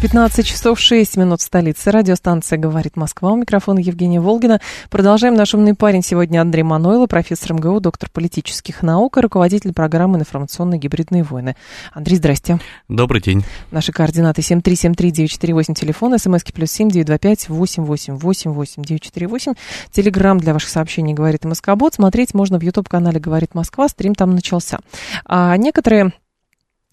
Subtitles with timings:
[0.00, 1.90] 15 часов 6 минут в столице.
[1.90, 3.32] Радиостанция «Говорит Москва».
[3.32, 4.60] У микрофона Евгения Волгина.
[4.90, 5.34] Продолжаем.
[5.34, 10.78] Наш умный парень сегодня Андрей Манойло, профессор МГУ, доктор политических наук и руководитель программы «Информационные
[10.78, 11.56] гибридные войны».
[11.92, 12.60] Андрей, здрасте.
[12.88, 13.42] Добрый день.
[13.72, 19.54] Наши координаты 7373948, телефон, смски плюс 7 925 888 948.
[19.90, 21.94] Телеграмм для ваших сообщений «Говорит Москобот».
[21.94, 23.88] Смотреть можно в YouTube-канале «Говорит Москва».
[23.88, 24.78] Стрим там начался.
[25.24, 26.12] А некоторые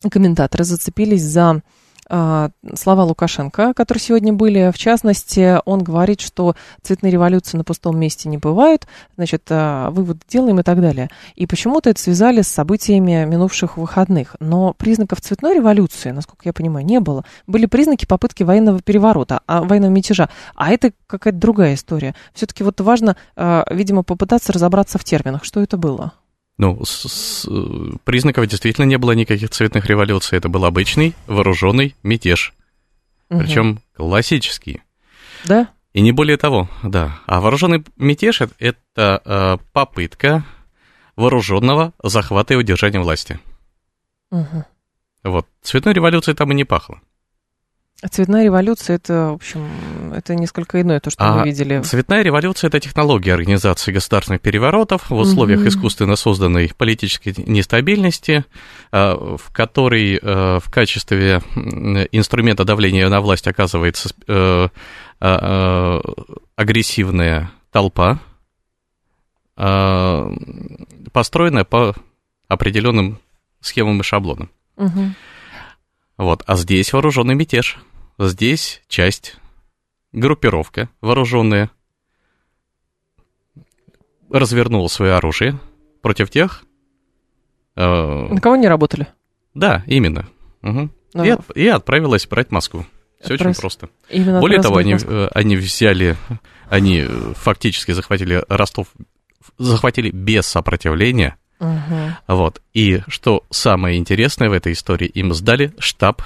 [0.10, 1.62] комментаторы зацепились за
[2.08, 4.72] слова Лукашенко, которые сегодня были.
[4.72, 10.18] В частности, он говорит, что цветные революции на пустом месте не бывают, значит, а, вывод
[10.28, 11.10] делаем и так далее.
[11.36, 14.36] И почему-то это связали с событиями минувших выходных.
[14.40, 17.26] Но признаков цветной революции, насколько я понимаю, не было.
[17.48, 20.30] Были признаки попытки военного переворота, а, военного мятежа.
[20.56, 22.16] А это какая-то другая история.
[22.34, 25.44] Все-таки вот важно, а, видимо, попытаться разобраться в терминах.
[25.44, 26.14] Что это было?
[26.58, 27.50] Ну, с, с,
[28.06, 30.38] признаков действительно не было никаких цветных революций.
[30.38, 32.54] Это был обычный вооруженный мятеж.
[33.30, 33.40] Угу.
[33.40, 34.82] Причем классический.
[35.46, 35.70] Да?
[35.94, 37.20] И не более того, да.
[37.26, 40.46] А вооруженный мятеж это э, попытка
[41.16, 43.40] вооруженного захвата и удержания власти.
[44.32, 44.66] Угу.
[45.24, 45.48] Вот.
[45.62, 47.02] Цветной революции там и не пахло.
[48.12, 51.82] Цветная революция это, в общем, это несколько иное, то, что а мы видели.
[51.82, 55.68] Цветная революция это технология организации государственных переворотов в условиях mm-hmm.
[55.68, 58.46] искусственно созданной политической нестабильности,
[58.92, 61.42] а, в которой а, в качестве
[62.12, 64.68] инструмента давления на власть оказывается э,
[65.20, 66.02] а,
[66.56, 68.20] агрессивная толпа,
[71.12, 71.96] построенная по
[72.48, 73.20] определенным
[73.62, 74.50] схемам и шаблонам.
[74.78, 75.14] Угу.
[76.18, 76.44] Вот.
[76.46, 77.78] А здесь вооруженный мятеж.
[78.18, 79.36] Здесь часть,
[80.12, 81.70] группировка вооруженная,
[84.30, 85.60] развернула свое оружие
[86.02, 86.64] против тех...
[87.76, 89.08] Э, На кого не работали?
[89.54, 90.28] Да, именно.
[90.62, 90.90] Угу.
[91.14, 92.86] Ну, и, от, и отправилась брать Москву.
[93.22, 93.52] Все Отправ...
[93.52, 93.90] очень просто.
[94.10, 96.16] Именно Более того, они, э, они взяли,
[96.70, 97.06] они
[97.36, 98.88] фактически захватили Ростов,
[99.58, 102.36] захватили без сопротивления Угу.
[102.36, 102.62] Вот.
[102.74, 106.22] И что самое интересное в этой истории, им сдали штаб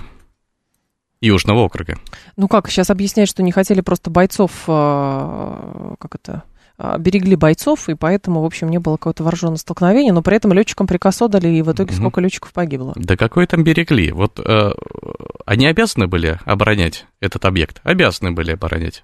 [1.21, 1.97] Южного округа.
[2.37, 6.43] Ну как, сейчас объясняют, что не хотели просто бойцов, э, как это,
[6.77, 10.53] э, берегли бойцов, и поэтому, в общем, не было какого-то вооруженного столкновения, но при этом
[10.53, 11.99] летчикам приказ отдали, и в итоге угу.
[11.99, 12.93] сколько летчиков погибло?
[12.95, 14.11] Да какое там берегли?
[14.11, 14.71] Вот э,
[15.45, 19.03] они обязаны были оборонять этот объект, обязаны были оборонять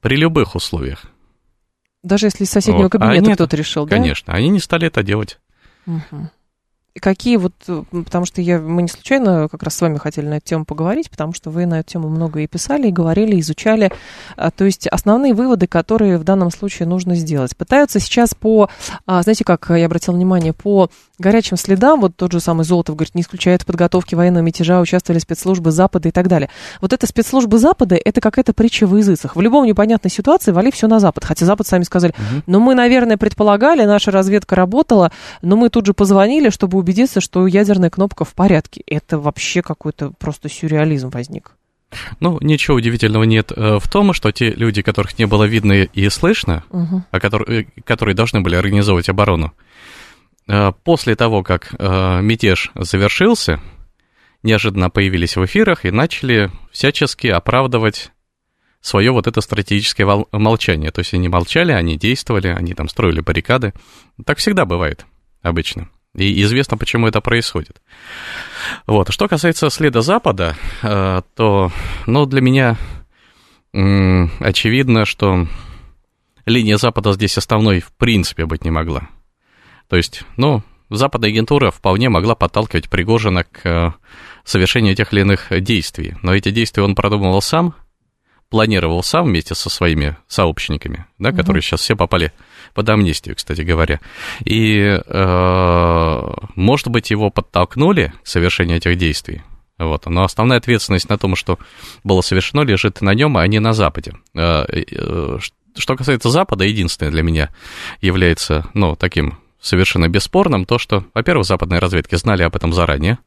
[0.00, 1.06] при любых условиях.
[2.04, 2.92] Даже если из соседнего вот.
[2.92, 4.02] кабинета а кто-то решил, конечно, да?
[4.02, 5.40] Конечно, они не стали это делать.
[5.86, 6.30] Угу.
[7.00, 10.34] Какие вот, э, потому что я, мы не случайно как раз с вами хотели на
[10.34, 13.40] эту тему поговорить, потому что вы на эту тему много и писали, и говорили, и
[13.40, 13.90] изучали.
[14.36, 17.56] А, то есть основные выводы, которые в данном случае нужно сделать.
[17.56, 18.68] Пытаются сейчас по,
[19.06, 23.14] а, знаете, как я обратила внимание, по горячим следам, вот тот же самый Золотов говорит,
[23.14, 26.50] не исключает подготовки военного мятежа, участвовали спецслужбы Запада и так далее.
[26.82, 29.36] Вот это спецслужбы Запада, это какая-то притча в языцах.
[29.36, 31.24] В любом непонятной ситуации вали все на Запад.
[31.24, 32.42] Хотя Запад сами сказали, угу.
[32.46, 35.10] ну мы, наверное, предполагали, наша разведка работала,
[35.40, 38.82] но мы тут же позвонили, чтобы убедиться, что ядерная кнопка в порядке.
[38.86, 41.52] Это вообще какой-то просто сюрреализм возник.
[42.20, 46.08] Ну, ничего удивительного нет э, в том, что те люди, которых не было видно и
[46.08, 47.04] слышно, угу.
[47.10, 49.52] а которые, э, которые должны были организовывать оборону,
[50.48, 53.60] Э, после того, как мятеж завершился,
[54.42, 58.10] неожиданно появились в эфирах и начали всячески оправдывать
[58.80, 60.90] свое вот это стратегическое молчание.
[60.90, 63.72] То есть они молчали, они действовали, они там строили баррикады.
[64.26, 65.06] Так всегда бывает
[65.42, 65.88] обычно.
[66.16, 67.80] И известно, почему это происходит.
[68.86, 69.10] Вот.
[69.10, 71.72] Что касается следа Запада, э, то,
[72.06, 72.76] ну, для меня
[73.72, 75.46] очевидно, что
[76.44, 79.08] линия Запада здесь основной в принципе быть не могла.
[79.88, 83.92] То есть, ну, западная агентура вполне могла подталкивать Пригожина к э,
[84.44, 86.16] совершению тех или иных действий.
[86.22, 87.74] Но эти действия он продумывал сам,
[88.48, 91.38] планировал сам вместе со своими сообщниками, да, угу.
[91.38, 92.32] которые сейчас все попали
[92.74, 94.00] под амнистию, кстати говоря.
[94.44, 96.22] И, э,
[96.56, 99.42] может быть, его подтолкнули к совершению этих действий.
[99.78, 100.06] Вот.
[100.06, 101.58] Но основная ответственность на том, что
[102.04, 104.14] было совершено, лежит на нем, а не на Западе.
[104.34, 104.64] Э,
[105.76, 107.50] что касается Запада, единственное для меня
[108.00, 113.18] является, ну, таким совершенно бесспорным то, что, во-первых, западные разведки знали об этом заранее,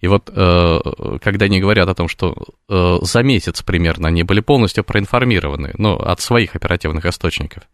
[0.00, 0.80] И вот э,
[1.22, 2.34] когда они говорят о том, что
[2.68, 7.64] э, за месяц примерно они были полностью проинформированы, ну, от своих оперативных источников,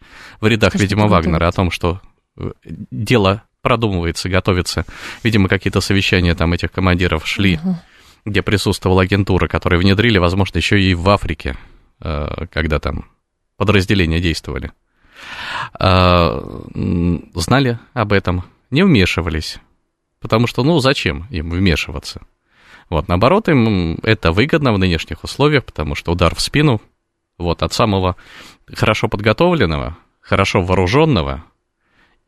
[0.41, 2.01] в рядах, Скажите, видимо, Вагнера, о том, что
[2.37, 4.85] э, дело продумывается, готовится,
[5.23, 7.77] видимо, какие-то совещания там этих командиров шли, угу.
[8.25, 11.57] где присутствовала агентура, которые внедрили, возможно, еще и в Африке,
[11.99, 13.05] когда там
[13.59, 14.73] подразделения действовали.
[15.75, 19.61] Знали об этом, не вмешивались
[20.21, 22.23] потому что, ну, зачем им вмешиваться?
[22.89, 26.81] Вот, наоборот, им это выгодно в нынешних условиях, потому что удар в спину,
[27.39, 28.17] вот, от самого
[28.73, 31.45] хорошо подготовленного, хорошо вооруженного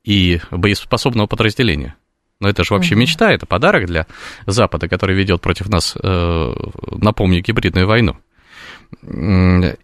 [0.05, 1.97] и боеспособного подразделения.
[2.41, 4.07] Но это же вообще мечта, это подарок для
[4.47, 6.53] Запада, который ведет против нас, э,
[6.91, 8.17] напомню, гибридную войну.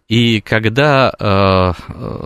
[0.08, 1.72] И когда э,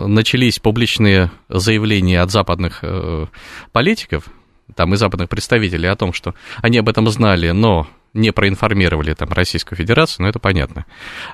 [0.07, 3.27] начались публичные заявления от западных э,
[3.71, 4.25] политиков,
[4.75, 9.29] там и западных представителей о том, что они об этом знали, но не проинформировали там
[9.29, 10.85] Российскую Федерацию, ну это понятно.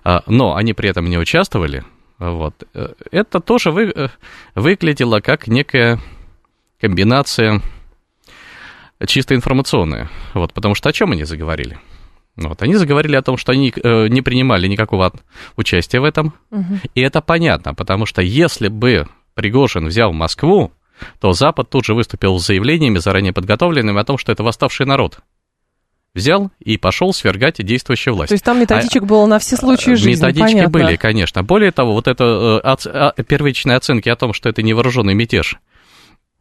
[0.03, 1.83] А, но они при этом не участвовали,
[2.19, 2.63] вот.
[2.74, 4.09] Э, это тоже вы, э,
[4.53, 6.00] выглядело как некая
[6.80, 7.62] комбинация
[9.07, 11.80] чисто информационная, вот, потому что о чем они заговорили?
[12.36, 15.12] Вот, они заговорили о том, что они э, не принимали никакого
[15.56, 16.80] участия в этом, угу.
[16.94, 20.74] и это понятно, потому что если бы Пригожин взял Москву,
[21.19, 25.19] то Запад тут же выступил с заявлениями, заранее подготовленными, о том, что это восставший народ.
[26.16, 28.30] Взял и пошел свергать действующую власть.
[28.30, 30.69] То есть там методичек а, было на все случаи жизни, Методички понятно.
[30.72, 31.44] были, конечно.
[31.44, 35.60] Более того, вот это э, а, первичные оценки о том, что это не вооруженный мятеж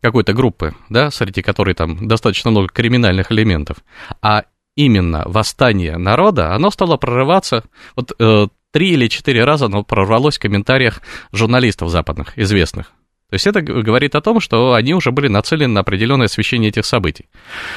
[0.01, 3.79] какой-то группы, да, среди которой там достаточно много криминальных элементов,
[4.23, 4.45] а
[4.77, 7.65] именно восстание народа, оно стало прорываться,
[7.97, 11.03] вот э, три или четыре раза оно прорвалось в комментариях
[11.33, 12.93] журналистов западных, известных.
[13.31, 16.87] То есть это говорит о том, что они уже были нацелены на определенное освещение этих
[16.87, 17.27] событий.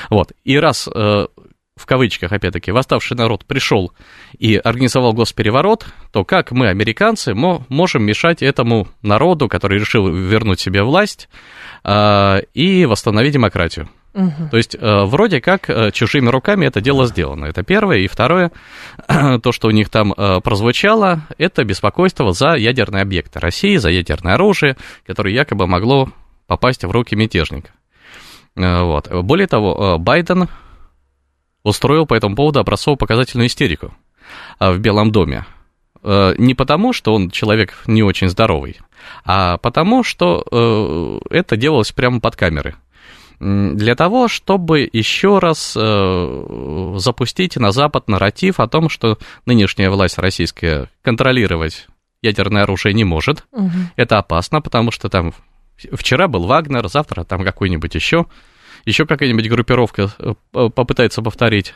[0.09, 0.31] Вот.
[0.45, 1.27] И раз э,
[1.75, 3.91] в кавычках, опять-таки, восставший народ пришел
[4.37, 10.83] и организовал госпереворот, то как мы, американцы, можем мешать этому народу, который решил вернуть себе
[10.83, 11.27] власть
[11.83, 13.89] э, и восстановить демократию?
[14.13, 14.49] Угу.
[14.51, 17.45] То есть, э, вроде как э, чужими руками это дело сделано.
[17.45, 17.99] Это первое.
[17.99, 18.51] И второе,
[19.07, 24.33] то, что у них там э, прозвучало, это беспокойство за ядерные объекты России, за ядерное
[24.33, 24.75] оружие,
[25.05, 26.09] которое якобы могло
[26.47, 27.71] попасть в руки мятежника.
[28.55, 29.09] Вот.
[29.09, 30.49] Более того, Байден
[31.63, 33.93] устроил по этому поводу образцово-показательную истерику
[34.59, 35.45] в Белом доме.
[36.03, 38.81] Не потому, что он человек не очень здоровый,
[39.23, 42.75] а потому, что это делалось прямо под камеры
[43.41, 49.17] для того, чтобы еще раз э, запустить на Запад нарратив о том, что
[49.47, 51.87] нынешняя власть российская контролировать
[52.21, 53.45] ядерное оружие не может.
[53.51, 53.71] Угу.
[53.95, 55.33] Это опасно, потому что там
[55.91, 58.27] вчера был Вагнер, завтра там какой-нибудь еще
[58.85, 61.73] еще какая-нибудь группировка э, попытается повторить.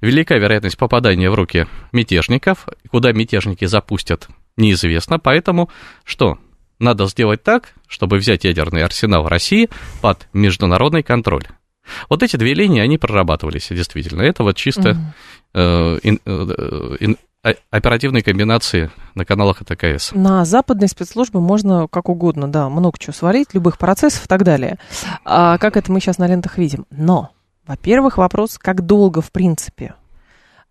[0.00, 2.66] Велика вероятность попадания в руки мятежников.
[2.90, 5.18] Куда мятежники запустят, неизвестно.
[5.18, 5.70] Поэтому
[6.04, 6.38] что?
[6.78, 9.70] Надо сделать так, чтобы взять ядерный арсенал России
[10.02, 11.44] под международный контроль.
[12.10, 14.22] Вот эти две линии, они прорабатывались действительно.
[14.22, 14.96] Это вот чисто
[15.54, 17.16] э, ин, э, ин,
[17.70, 20.12] оперативные комбинации на каналах АТКС.
[20.12, 24.78] На западные спецслужбы можно как угодно, да, много чего свалить, любых процессов и так далее.
[25.24, 26.86] А как это мы сейчас на лентах видим.
[26.90, 27.30] Но,
[27.66, 29.94] во-первых, вопрос, как долго, в принципе,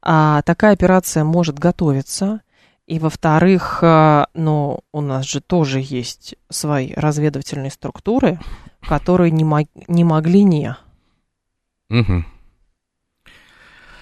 [0.01, 2.41] а, такая операция может готовиться,
[2.87, 8.39] и во-вторых, э, ну, у нас же тоже есть свои разведывательные структуры,
[8.81, 10.75] которые не, мог, не могли не.
[11.89, 12.25] Угу.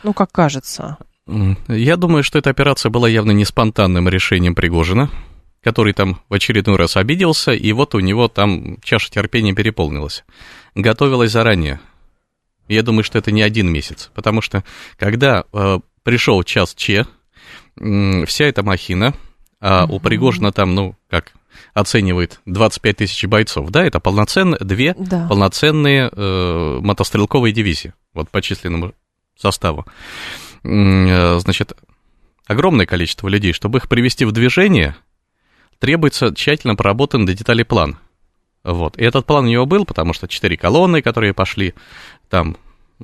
[0.04, 0.98] Ну, как кажется.
[1.70, 5.10] Я думаю, что эта операция была явно не спонтанным решением Пригожина,
[5.64, 10.26] который там в очередной раз обиделся, и вот у него там чаша терпения переполнилась.
[10.76, 11.80] Готовилась заранее.
[12.68, 14.66] Я думаю, что это не один месяц, потому что
[14.98, 17.08] когда э, пришел час Че,
[17.76, 19.14] вся эта махина,
[19.60, 21.34] а у Пригожина там, ну, как
[21.74, 25.28] оценивает 25 тысяч бойцов, да, это полноценные, две да.
[25.28, 28.94] полноценные э, мотострелковые дивизии, вот по численному
[29.36, 29.86] составу.
[30.64, 31.74] Э, значит,
[32.48, 34.96] огромное количество людей, чтобы их привести в движение,
[35.80, 37.98] требуется тщательно проработанный до деталей план.
[38.64, 38.98] Вот.
[38.98, 41.74] И этот план у него был, потому что четыре колонны, которые пошли,
[42.30, 42.56] там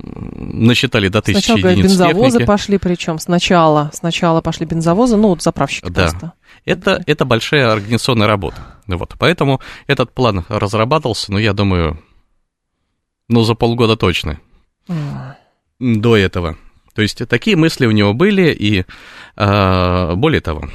[0.02, 2.46] насчитали до тысячи сначала, единиц бензовозы техники.
[2.46, 6.02] пошли, причем сначала, сначала пошли бензовозы, ну вот заправщики да.
[6.02, 6.32] просто.
[6.64, 8.56] Это, это большая организационная работа.
[8.86, 11.98] Вот, поэтому этот план разрабатывался, ну, я думаю,
[13.28, 14.40] ну, за полгода точно.
[14.88, 15.34] Mm.
[15.78, 16.56] До этого.
[16.94, 18.84] То есть такие мысли у него были, и
[19.36, 20.68] э, более того,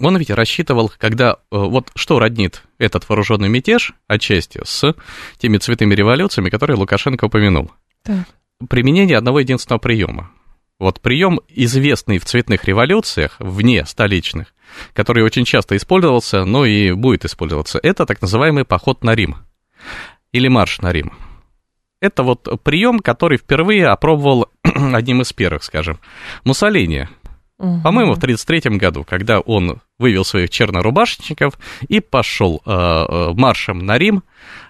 [0.00, 1.32] он ведь рассчитывал, когда...
[1.32, 4.94] Э, вот что роднит этот вооруженный мятеж отчасти с
[5.38, 7.70] теми цветными революциями, которые Лукашенко упомянул.
[8.08, 8.26] Так.
[8.70, 10.30] Применение одного единственного приема.
[10.78, 14.54] Вот прием, известный в цветных революциях, вне столичных,
[14.94, 19.36] который очень часто использовался, но и будет использоваться, это так называемый поход на Рим
[20.32, 21.12] или марш на Рим.
[22.00, 25.98] Это вот прием, который впервые опробовал одним из первых, скажем,
[26.44, 27.08] Муссолини.
[27.58, 27.80] Угу.
[27.82, 33.98] По-моему, в 1933 году, когда он вывел своих чернорубашечников и пошел э, э, маршем на
[33.98, 34.22] Рим,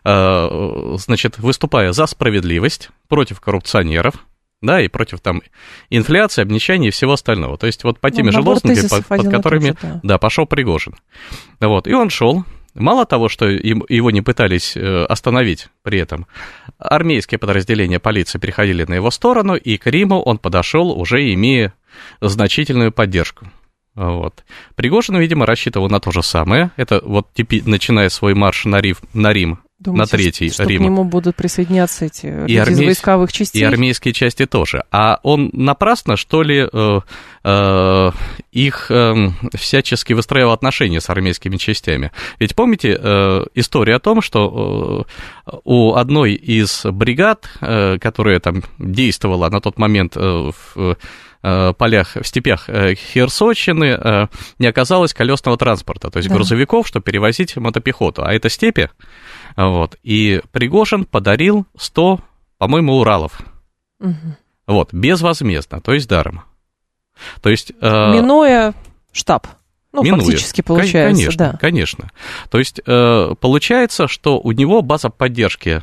[0.05, 4.15] значит, выступая за справедливость против коррупционеров,
[4.61, 5.43] да, и против там
[5.91, 7.57] инфляции, обнищания и всего остального.
[7.59, 10.01] То есть вот по теми ну, же лозунгам, под, под которыми, да.
[10.03, 10.95] да, пошел Пригожин.
[11.61, 16.27] Вот, и он шел, Мало того, что им, его не пытались э, остановить при этом,
[16.79, 21.75] армейские подразделения полиции переходили на его сторону, и к Риму он подошел, уже имея
[22.21, 23.49] значительную поддержку.
[23.97, 24.45] Вот.
[24.77, 26.71] Пригожин, видимо, рассчитывал на то же самое.
[26.77, 30.81] Это вот теперь, начиная свой марш на Рим, на Рим Думаете, на третий что Рим.
[30.81, 32.81] к нему будут присоединяться эти люди и армейс...
[32.81, 33.61] из войсковых частей?
[33.61, 34.83] И армейские части тоже.
[34.91, 37.01] А он напрасно, что ли, э,
[37.45, 38.11] э,
[38.51, 39.15] их э,
[39.55, 42.11] всячески выстраивал отношения с армейскими частями?
[42.41, 45.07] Ведь помните э, историю о том, что
[45.47, 50.97] э, у одной из бригад, э, которая там действовала на тот момент э, в
[51.45, 56.35] э, полях, в степях э, Херсонщины не оказалось колесного транспорта, то есть да.
[56.35, 58.25] грузовиков, чтобы перевозить мотопехоту.
[58.25, 58.91] А это степи,
[59.67, 59.97] вот.
[60.05, 62.21] И Пригожин подарил 100,
[62.59, 63.41] по-моему, Уралов.
[63.99, 64.37] Угу.
[64.69, 66.43] Вот, безвозмездно, то есть даром.
[67.43, 67.73] То есть...
[67.81, 68.75] Э, Минуя
[69.11, 69.49] штаб.
[69.93, 70.21] Ну, Минуя.
[70.21, 71.59] фактически получается, конечно, да.
[71.59, 72.11] Конечно.
[72.51, 75.83] То есть э, получается, что у него база поддержки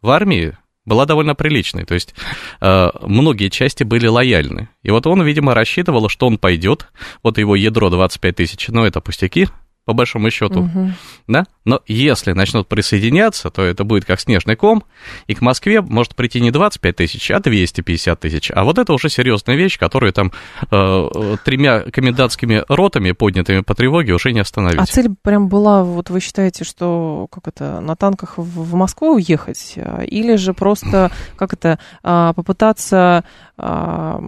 [0.00, 1.84] в армии была довольно приличной.
[1.84, 2.14] То есть
[2.60, 4.68] э, многие части были лояльны.
[4.82, 6.86] И вот он, видимо, рассчитывал, что он пойдет.
[7.22, 9.48] Вот его ядро 25 тысяч, но это пустяки,
[9.90, 10.92] по большому счету, угу.
[11.26, 11.46] да?
[11.64, 14.84] Но если начнут присоединяться, то это будет как снежный ком,
[15.26, 18.52] и к Москве может прийти не 25 тысяч, а 250 тысяч.
[18.54, 20.30] А вот это уже серьезная вещь, которую там
[20.70, 24.78] э, тремя комендантскими ротами, поднятыми по тревоге, уже не остановить.
[24.78, 29.16] А цель прям была, вот вы считаете, что как это, на танках в, в Москву
[29.16, 29.76] уехать?
[30.06, 33.24] Или же просто, как это, а, попытаться
[33.56, 34.20] а,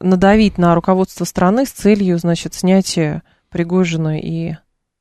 [0.00, 4.56] надавить на руководство страны с целью, значит, снятия Пригожина и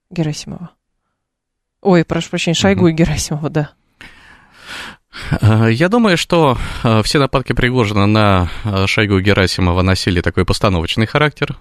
[0.10, 0.72] Герасимова.
[1.82, 2.88] Ой, прошу прощения, Шойгу угу.
[2.88, 3.72] и Герасимова, да.
[5.42, 10.46] Э, я думаю, что э, все нападки Пригожина на э, Шойгу и Герасимова носили такой
[10.46, 11.58] постановочный характер.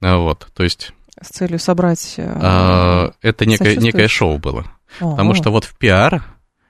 [0.00, 0.92] Вот, то есть...
[1.20, 2.14] С целью собрать...
[2.16, 4.64] Это некое, некое шоу было.
[5.00, 5.34] О, Потому о.
[5.34, 6.24] что вот в пиар,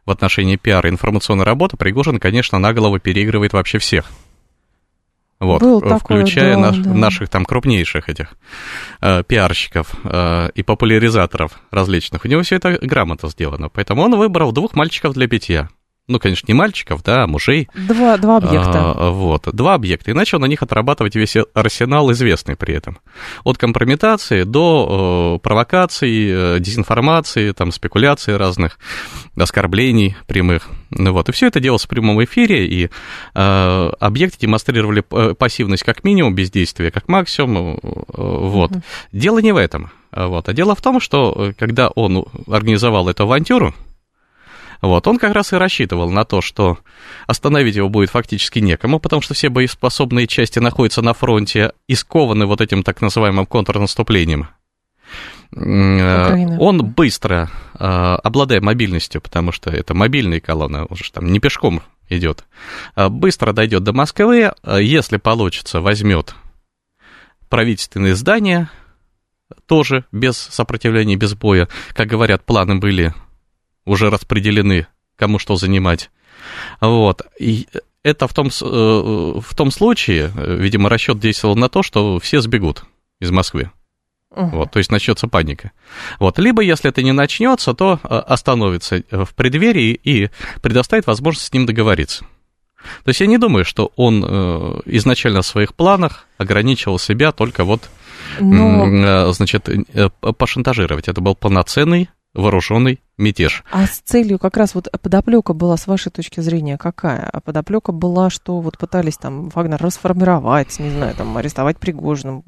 [0.05, 4.11] в отношении пиара информационной работы Пригожин, конечно, на голову переигрывает вообще всех.
[5.41, 6.93] Вот, Был включая такой, да, наш, да.
[6.93, 8.35] наших там крупнейших этих
[9.01, 12.27] э, пиарщиков э, и популяризаторов различных.
[12.27, 13.71] У него все это грамотно сделано.
[13.71, 15.71] Поэтому он выбрал двух мальчиков для питья
[16.11, 17.69] ну, конечно, не мальчиков, да, а мужей.
[17.75, 18.93] Два, два объекта.
[18.93, 20.11] А, вот, два объекта.
[20.11, 22.99] И начал на них отрабатывать весь арсенал, известный при этом.
[23.45, 28.79] От компрометации до э, провокаций, э, дезинформации, там, спекуляций разных,
[29.37, 30.69] оскорблений прямых.
[30.91, 31.29] Ну, вот.
[31.29, 32.91] И все это делалось в прямом эфире, и
[33.35, 37.79] э, объекты демонстрировали э, пассивность как минимум, бездействие как максимум.
[37.83, 38.73] Э, вот.
[38.73, 38.83] Угу.
[39.13, 39.91] Дело не в этом.
[40.13, 40.49] Вот.
[40.49, 43.73] А дело в том, что когда он организовал эту авантюру,
[44.81, 46.79] вот, он как раз и рассчитывал на то, что
[47.27, 52.47] остановить его будет фактически некому, потому что все боеспособные части находятся на фронте и скованы
[52.47, 54.49] вот этим так называемым контрнаступлением.
[55.53, 56.59] Украина.
[56.61, 62.45] Он быстро, а, обладая мобильностью, потому что это мобильная колонна, уже там не пешком идет,
[62.95, 66.35] а, быстро дойдет до Москвы, если получится, возьмет
[67.49, 68.71] правительственные здания,
[69.67, 71.69] тоже без сопротивления, без боя.
[71.93, 73.13] Как говорят, планы были
[73.91, 76.11] уже распределены, кому что занимать.
[76.81, 77.23] Вот.
[77.39, 77.67] И
[78.03, 82.85] это в том, э, в том случае, видимо, расчет действовал на то, что все сбегут
[83.19, 83.71] из Москвы.
[84.31, 84.57] Угу.
[84.59, 85.73] Вот, то есть начнется паника.
[86.21, 90.31] Вот, либо, если это не начнется, то э, остановится в преддверии и
[90.63, 92.25] предоставит возможность с ним договориться.
[93.05, 97.65] То есть я не думаю, что он э, изначально в своих планах ограничивал себя только
[97.65, 97.91] вот,
[98.39, 99.33] Но...
[99.33, 99.69] значит,
[100.39, 101.09] пошантажировать.
[101.09, 103.65] Это был полноценный вооруженный мятеж.
[103.71, 107.29] А с целью как раз вот подоплека была, с вашей точки зрения, какая?
[107.33, 112.43] А подоплека была, что вот пытались там Вагнер расформировать, не знаю, там арестовать Пригожина.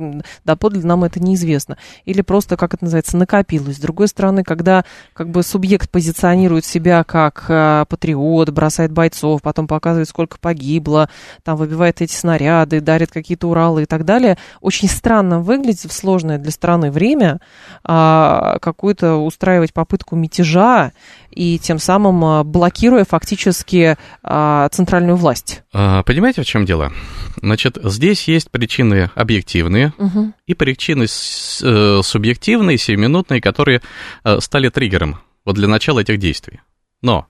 [0.45, 1.76] Доподлинно нам это неизвестно.
[2.05, 3.76] Или просто, как это называется, накопилось.
[3.76, 9.67] С другой стороны, когда как бы субъект позиционирует себя как а, патриот, бросает бойцов, потом
[9.67, 11.09] показывает, сколько погибло,
[11.45, 16.38] там выбивает эти снаряды, дарит какие-то Уралы и так далее, очень странно выглядит в сложное
[16.38, 17.41] для страны время
[17.85, 20.92] а, какую-то устраивать попытку мятежа рубежа
[21.31, 25.62] и тем самым а, блокируя фактически а, центральную власть.
[25.73, 26.92] А, понимаете, в чем дело?
[27.40, 30.33] Значит, здесь есть причины объективные угу.
[30.47, 33.81] и причины э, субъективные, сиюминутные, которые
[34.25, 36.61] э, стали триггером вот для начала этих действий.
[37.00, 37.26] Но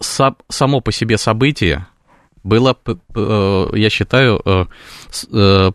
[0.00, 1.86] само по себе событие
[2.42, 4.68] было, э, я считаю,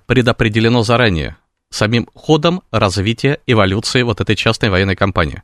[0.07, 1.37] предопределено заранее
[1.69, 5.43] самим ходом развития эволюции вот этой частной военной компании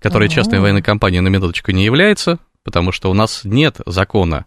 [0.00, 4.46] которая частной военной компанией на минуточку не является, потому что у нас нет закона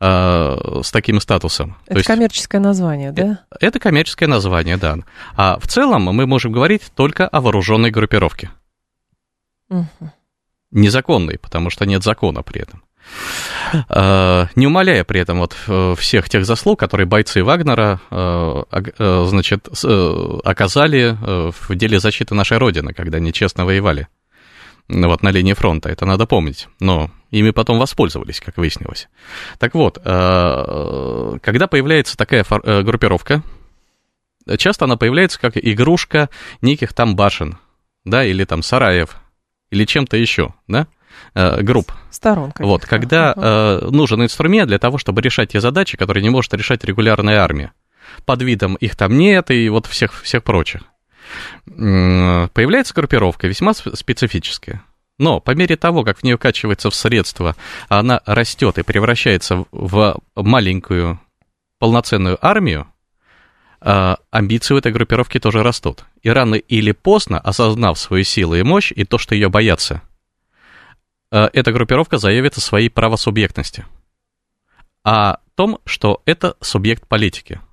[0.00, 1.76] э, с таким статусом.
[1.86, 3.22] Это То есть, коммерческое название, да?
[3.22, 4.98] Это, это коммерческое название, да.
[5.36, 8.50] А в целом мы можем говорить только о вооруженной группировке.
[9.70, 10.12] Угу.
[10.70, 12.82] Незаконной, потому что нет закона при этом.
[13.90, 18.62] Э, не умаляя при этом вот э, всех тех заслуг, которые бойцы Вагнера, э,
[19.26, 19.68] значит,
[20.44, 24.08] оказали в деле защиты нашей Родины, когда они честно воевали
[24.88, 29.08] вот на линии фронта, это надо помнить, но ими потом воспользовались, как выяснилось.
[29.58, 33.42] Так вот, э, когда появляется такая э, группировка,
[34.56, 36.30] часто она появляется как игрушка
[36.62, 37.58] неких там башен,
[38.04, 39.16] да, или там сараев,
[39.70, 40.86] или чем-то еще, да,
[41.34, 41.92] э, групп.
[42.10, 42.64] Сторонка.
[42.64, 46.82] Вот, когда uh нужен инструмент для того, чтобы решать те задачи, которые не может решать
[46.84, 47.72] регулярная армия.
[48.24, 50.82] Под видом их там нет и вот всех, всех прочих
[51.66, 54.82] появляется группировка весьма специфическая.
[55.18, 57.56] Но по мере того, как в нее качивается в средства,
[57.88, 61.20] она растет и превращается в маленькую
[61.78, 62.86] полноценную армию,
[63.80, 66.04] а, амбиции у этой группировки тоже растут.
[66.22, 70.02] И рано или поздно, осознав свою силу и мощь и то, что ее боятся,
[71.30, 73.86] а, эта группировка заявит о своей правосубъектности.
[75.04, 77.60] О том, что это субъект политики–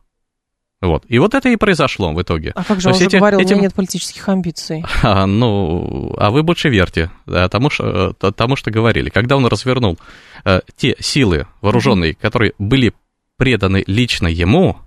[0.86, 1.04] вот.
[1.08, 2.52] И вот это и произошло в итоге.
[2.56, 3.52] А как же он эти, говорил, этим...
[3.52, 4.84] у меня нет политических амбиций?
[5.04, 9.10] А, ну, а вы больше верьте да, тому, что, тому, что говорили.
[9.10, 10.00] Когда он развернул
[10.44, 12.22] э, те силы вооруженные, mm-hmm.
[12.22, 12.94] которые были
[13.38, 14.78] преданы лично ему,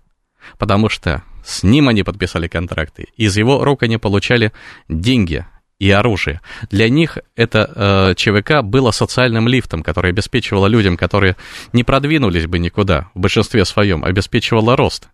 [0.58, 4.52] потому что с ним они подписали контракты, из его рук они получали
[4.88, 5.46] деньги
[5.78, 6.40] и оружие.
[6.70, 11.36] Для них это э, ЧВК было социальным лифтом, который обеспечивало людям, которые
[11.72, 15.08] не продвинулись бы никуда, в большинстве своем, обеспечивало рост.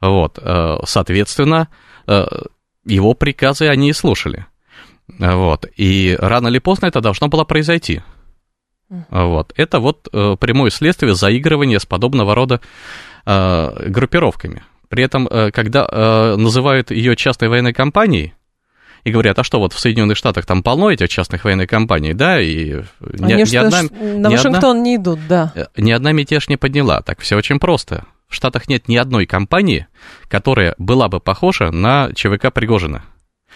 [0.00, 1.68] Вот, э, соответственно,
[2.06, 2.26] э,
[2.84, 4.46] его приказы они и слушали.
[5.18, 8.02] Вот, и рано или поздно это должно было произойти.
[9.10, 12.60] Вот, это вот э, прямое следствие заигрывания с подобного рода
[13.26, 14.62] группировками.
[14.88, 18.32] При этом, когда называют ее частной военной компанией,
[19.04, 22.40] и говорят, а что, вот в Соединенных Штатах там полно этих частных военных компаний, да,
[22.40, 22.82] и
[23.20, 23.82] Они ни, что, ни одна...
[23.82, 25.52] На ни Вашингтон одна, не идут, да.
[25.76, 28.06] Ни одна мятеж не подняла, так все очень просто.
[28.30, 29.88] В Штатах нет ни одной компании,
[30.28, 33.02] которая была бы похожа на ЧВК Пригожина.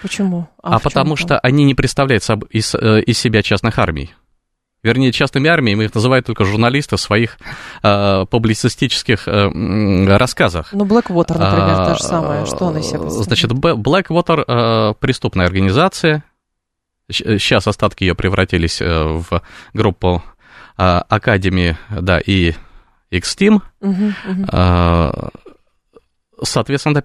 [0.02, 0.48] Почему?
[0.62, 4.12] А, а потому что они не представляют из, э, из себя частных армий.
[4.82, 7.38] Вернее, частными армиями их называют только журналисты в своих
[7.82, 10.72] э, публицистических э, рассказах.
[10.72, 12.44] Ну, Blackwater, например, а, то же самое.
[12.44, 16.24] Что он из себя Значит, Blackwater э, преступная организация.
[17.10, 19.40] Сейчас остатки ее превратились э, в
[19.72, 20.22] группу
[20.76, 22.54] э, Академии, да, и
[23.14, 23.60] X-Team.
[23.80, 25.30] Угу, угу.
[26.42, 27.00] Соответственно,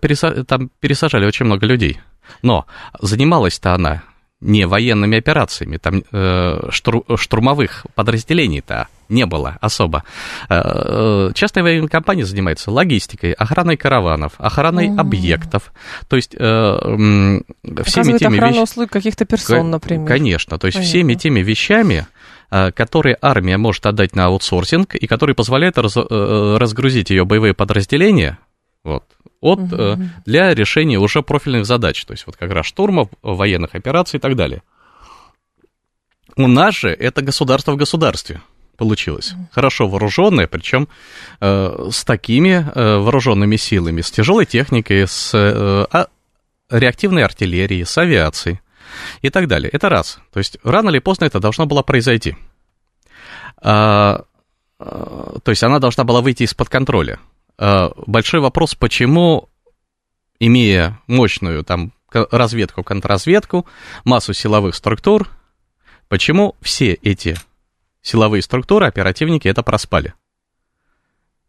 [0.45, 1.99] там пересажали очень много людей.
[2.41, 2.65] Но
[2.99, 4.03] занималась-то она
[4.41, 10.05] не военными операциями, там э, штурмовых подразделений-то не было особо.
[10.47, 14.99] Э, э, частная военная компания занимается логистикой, охраной караванов, охраной mm.
[14.99, 15.73] объектов,
[16.07, 16.77] то есть э,
[17.83, 18.59] всеми теми вещами...
[18.59, 20.07] услуг каких-то персон, например.
[20.07, 20.89] Конечно, то есть Понятно.
[20.89, 22.07] всеми теми вещами,
[22.49, 28.39] которые армия может отдать на аутсорсинг и которые позволяют раз, э, разгрузить ее боевые подразделения
[28.83, 29.03] вот,
[29.41, 29.99] от, угу.
[30.25, 34.35] для решения уже профильных задач, то есть вот как раз штурмов, военных операций и так
[34.35, 34.63] далее.
[36.35, 38.41] У нас же это государство в государстве
[38.77, 39.33] получилось.
[39.51, 40.87] Хорошо вооруженное, причем
[41.41, 46.07] э, с такими э, вооруженными силами, с тяжелой техникой, с э, а,
[46.69, 48.61] реактивной артиллерией, с авиацией
[49.21, 49.69] и так далее.
[49.71, 50.19] Это раз.
[50.31, 52.35] То есть рано или поздно это должно было произойти.
[53.61, 54.25] А,
[54.79, 57.19] а, то есть она должна была выйти из-под контроля.
[57.57, 59.49] А, большой вопрос, почему,
[60.39, 63.67] имея мощную там разведку, контрразведку,
[64.03, 65.29] массу силовых структур,
[66.07, 67.37] почему все эти
[68.01, 70.13] силовые структуры, оперативники это проспали?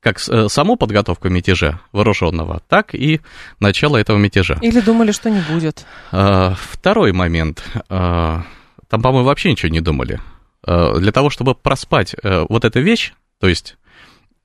[0.00, 3.20] Как э, саму подготовку мятежа вооруженного, так и
[3.60, 4.58] начало этого мятежа.
[4.62, 5.84] Или думали, что не будет.
[6.10, 7.62] А, второй момент.
[7.88, 8.44] А,
[8.88, 10.20] там, по-моему, вообще ничего не думали.
[10.66, 13.76] А, для того, чтобы проспать э, вот эту вещь, то есть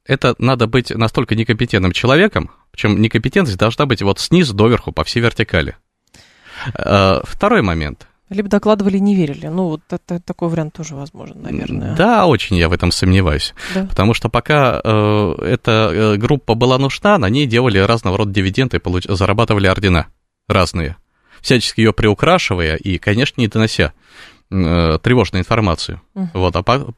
[0.06, 5.22] это надо быть настолько некомпетентным человеком, причем некомпетентность должна быть вот снизу доверху по всей
[5.22, 5.78] вертикали.
[6.74, 8.08] Второй момент.
[8.30, 9.48] Либо докладывали и не верили.
[9.48, 11.96] Ну, вот это, такой вариант тоже возможен, наверное.
[11.96, 13.54] Да, очень я в этом сомневаюсь.
[13.76, 13.86] Да.
[13.86, 18.80] Потому что пока э, эта э, группа была нужна, на ней делали разного рода дивиденды,
[18.80, 19.06] получ...
[19.08, 20.08] зарабатывали ордена
[20.48, 20.98] разные,
[21.42, 23.94] всячески ее приукрашивая и, конечно, не донося
[24.50, 26.02] э, тревожную информацию.
[26.16, 26.28] Uh-huh.
[26.34, 26.96] Вот, а по...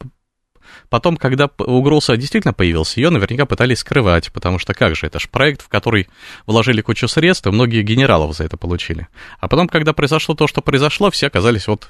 [0.90, 5.28] Потом, когда угроза действительно появился, ее наверняка пытались скрывать, потому что как же, это же
[5.30, 6.08] проект, в который
[6.46, 9.08] вложили кучу средств, и многие генералов за это получили.
[9.40, 11.90] А потом, когда произошло то, что произошло, все оказались вот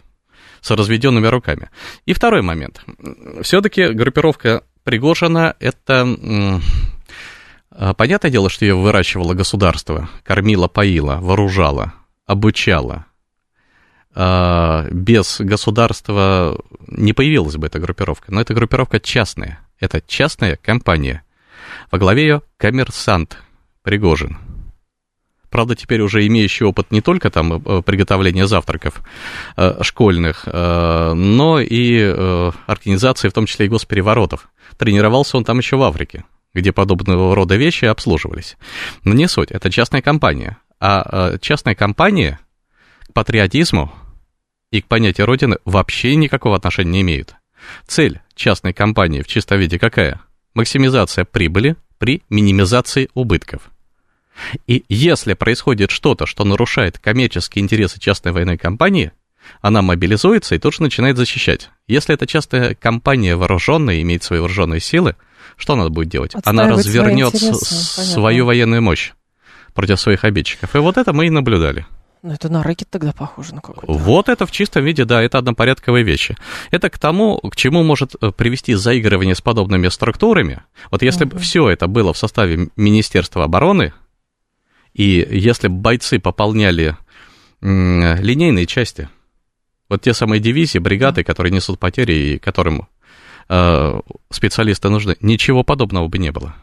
[0.61, 1.69] с разведенными руками.
[2.05, 2.81] И второй момент.
[3.41, 6.07] Все-таки группировка Пригожина— это...
[7.79, 11.93] А, понятное дело, что ее выращивало государство, кормило, поило, вооружало,
[12.25, 13.05] обучало,
[14.17, 18.33] без государства не появилась бы эта группировка.
[18.33, 19.59] Но эта группировка частная.
[19.79, 21.23] Это частная компания.
[21.91, 23.37] Во главе ее коммерсант
[23.83, 24.37] Пригожин.
[25.49, 29.01] Правда, теперь уже имеющий опыт не только там э, приготовления завтраков
[29.55, 34.49] э, школьных, э, но и организации, в том числе и госпереворотов.
[34.77, 38.57] Тренировался он там еще в Африке, где подобного рода вещи обслуживались.
[39.03, 40.57] Но не суть, это частная компания.
[40.79, 42.39] А частная компания
[43.09, 43.91] к патриотизму
[44.71, 47.35] и к понятию Родины вообще никакого отношения не имеют.
[47.87, 50.21] Цель частной компании в чистом виде какая?
[50.53, 53.71] Максимизация прибыли при минимизации убытков.
[54.67, 59.11] И если происходит что-то, что нарушает коммерческие интересы частной военной компании,
[59.61, 61.69] она мобилизуется и тут же начинает защищать.
[61.87, 65.15] Если эта частная компания вооруженная, имеет свои вооруженные силы,
[65.55, 66.33] что она будет делать?
[66.43, 69.13] Она развернет свою военную мощь
[69.73, 70.75] против своих обидчиков.
[70.75, 71.85] И вот это мы и наблюдали.
[72.23, 73.91] Ну, это на рэкет тогда похоже на какой-то.
[73.91, 76.35] Вот это в чистом виде, да, это однопорядковые вещи.
[76.71, 80.61] Это к тому, к чему может э, привести заигрывание с подобными структурами.
[80.91, 81.33] Вот если угу.
[81.33, 83.93] бы все это было в составе Министерства обороны,
[84.93, 86.97] и если бы бойцы пополняли
[87.61, 89.09] линейные части,
[89.89, 92.87] вот те самые дивизии, бригады, которые несут потери и которым
[93.49, 93.99] э,
[94.29, 96.55] специалисты нужны, ничего подобного бы не было.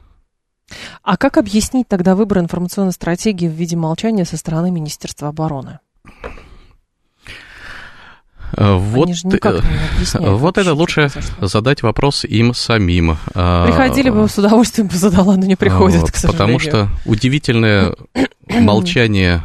[1.03, 5.81] А как объяснить тогда выбор информационной стратегии в виде молчания со стороны Министерства обороны?
[8.57, 9.09] Э, вот,
[10.13, 13.19] вот это лучше задать вопрос им самим.
[13.35, 16.59] А, Приходили бы с удовольствием бы задала, но не приходят, вот, к сожалению.
[16.59, 17.95] Потому что удивительное
[18.49, 19.43] молчание,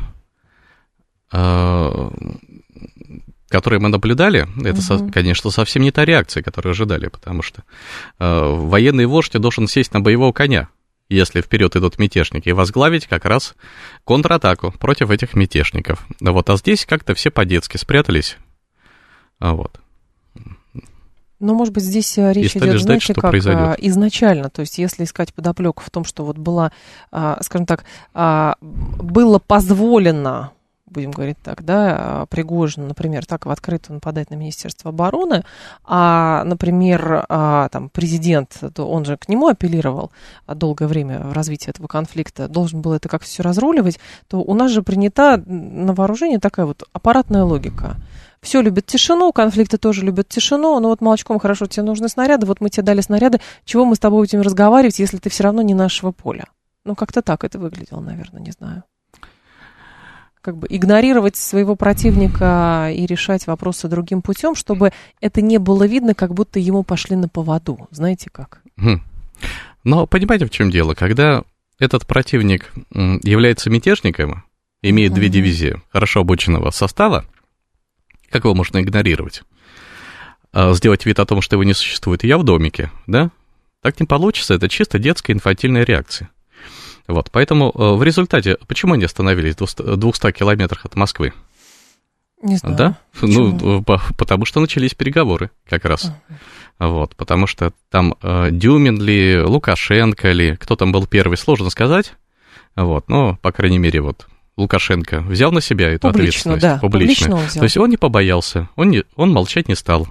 [1.32, 2.12] а,
[3.50, 5.12] которое мы наблюдали, это, угу.
[5.12, 7.64] конечно, совсем не та реакция, которую ожидали, потому что
[8.20, 10.70] а, военный вождь должен сесть на боевого коня
[11.10, 13.56] если вперед идут мятежники, и возглавить как раз
[14.06, 16.06] контратаку против этих мятежников.
[16.22, 18.38] Вот, а здесь как-то все по-детски спрятались.
[19.40, 19.80] А вот.
[21.40, 23.64] Но, может быть, здесь э, речь идет, ждать, знаете, что как произойдет.
[23.64, 26.74] А, изначально, то есть если искать подоплеку в том, что вот была,
[27.12, 30.52] а, скажем так, а, было позволено
[30.90, 35.44] будем говорить так, да, Пригожин, например, так в открытую нападать на Министерство обороны,
[35.84, 40.12] а, например, а, там, президент, он же к нему апеллировал
[40.48, 44.72] долгое время в развитии этого конфликта, должен был это как все разруливать, то у нас
[44.72, 47.96] же принята на вооружение такая вот аппаратная логика.
[48.42, 52.62] Все любят тишину, конфликты тоже любят тишину, но вот молочком хорошо, тебе нужны снаряды, вот
[52.62, 55.74] мы тебе дали снаряды, чего мы с тобой будем разговаривать, если ты все равно не
[55.74, 56.46] нашего поля?
[56.86, 58.84] Ну, как-то так это выглядело, наверное, не знаю
[60.42, 66.14] как бы игнорировать своего противника и решать вопросы другим путем, чтобы это не было видно,
[66.14, 67.88] как будто ему пошли на поводу.
[67.92, 68.62] Знаете как?
[68.78, 69.02] Хм.
[69.84, 70.94] Но понимаете, в чем дело?
[70.94, 71.44] Когда
[71.80, 74.44] этот противник является мятежником,
[74.82, 77.26] имеет две дивизии хорошо обученного состава,
[78.30, 79.44] как его можно игнорировать?
[80.52, 82.24] А, сделать вид о том, что его не существует.
[82.24, 83.32] Я в домике, да?
[83.82, 86.30] Так не получится, это чисто детская инфантильная реакция.
[87.10, 91.34] Вот, поэтому э, в результате, почему они остановились в 200 километрах от Москвы?
[92.44, 92.78] Не знаю.
[92.78, 92.98] Да?
[93.22, 96.06] Ну, потому что начались переговоры как раз.
[96.06, 96.88] Uh-huh.
[96.88, 102.14] Вот, потому что там э, Дюмин ли, Лукашенко ли, кто там был первый, сложно сказать.
[102.76, 106.62] Вот, но, по крайней мере, вот Лукашенко взял на себя эту публично, ответственность.
[106.62, 107.30] Да, публично.
[107.32, 110.08] публично То есть он не побоялся, он, не, он молчать не стал.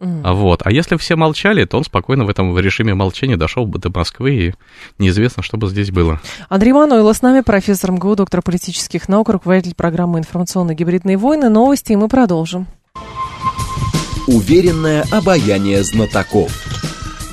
[0.00, 0.34] Mm.
[0.34, 0.62] Вот.
[0.64, 4.34] А если все молчали, то он спокойно в этом режиме молчания дошел бы до Москвы,
[4.34, 4.54] и
[4.98, 6.20] неизвестно, что бы здесь было.
[6.48, 11.48] Андрей Мануйло с нами, профессор МГУ, доктор политических наук, руководитель программы «Информационные гибридные войны».
[11.48, 12.66] Новости, и мы продолжим.
[14.26, 16.50] Уверенное обаяние знатоков.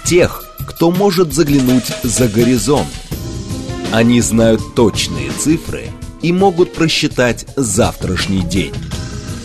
[0.04, 2.89] Тех, кто может заглянуть за горизонт.
[3.91, 5.86] Они знают точные цифры
[6.21, 8.74] и могут просчитать завтрашний день.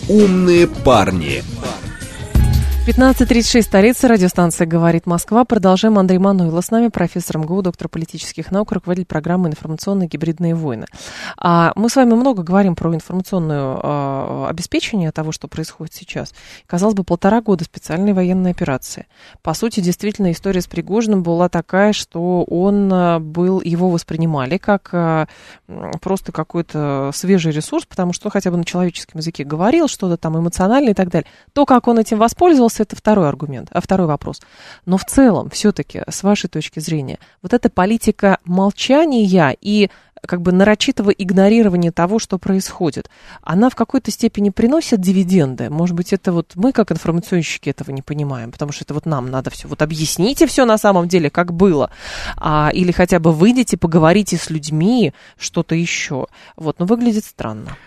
[0.07, 1.41] Умные парни.
[1.41, 1.86] парни
[2.87, 5.43] 15.36, столица, радиостанция «Говорит Москва».
[5.43, 5.99] Продолжаем.
[5.99, 10.85] Андрей Мануйло с нами, профессор МГУ, доктор политических наук, руководитель программы «Информационные гибридные войны».
[11.37, 16.33] А мы с вами много говорим про информационное а, обеспечение того, что происходит сейчас.
[16.65, 19.07] Казалось бы, полтора года специальной военной операции.
[19.41, 24.91] По сути, действительно, история с Пригожиным была такая, что он а, был, его воспринимали как
[24.93, 25.27] а,
[25.99, 30.91] просто какой-то свежий ресурс, потому что хотя бы на человеческом языке говорил что-то там эмоциональное
[30.91, 31.27] и так далее.
[31.51, 34.41] То, как он этим воспользовался, это второй аргумент, а второй вопрос.
[34.85, 39.89] Но в целом, все-таки, с вашей точки зрения, вот эта политика молчания и
[40.25, 43.09] как бы нарочитого игнорирования того, что происходит,
[43.41, 45.69] она в какой-то степени приносит дивиденды.
[45.69, 49.29] Может быть, это вот мы, как информационщики, этого не понимаем, потому что это вот нам
[49.29, 49.67] надо все.
[49.67, 51.89] Вот объясните все на самом деле, как было.
[52.35, 56.27] А, или хотя бы выйдите, поговорите с людьми, что-то еще.
[56.55, 57.77] Вот, но выглядит странно.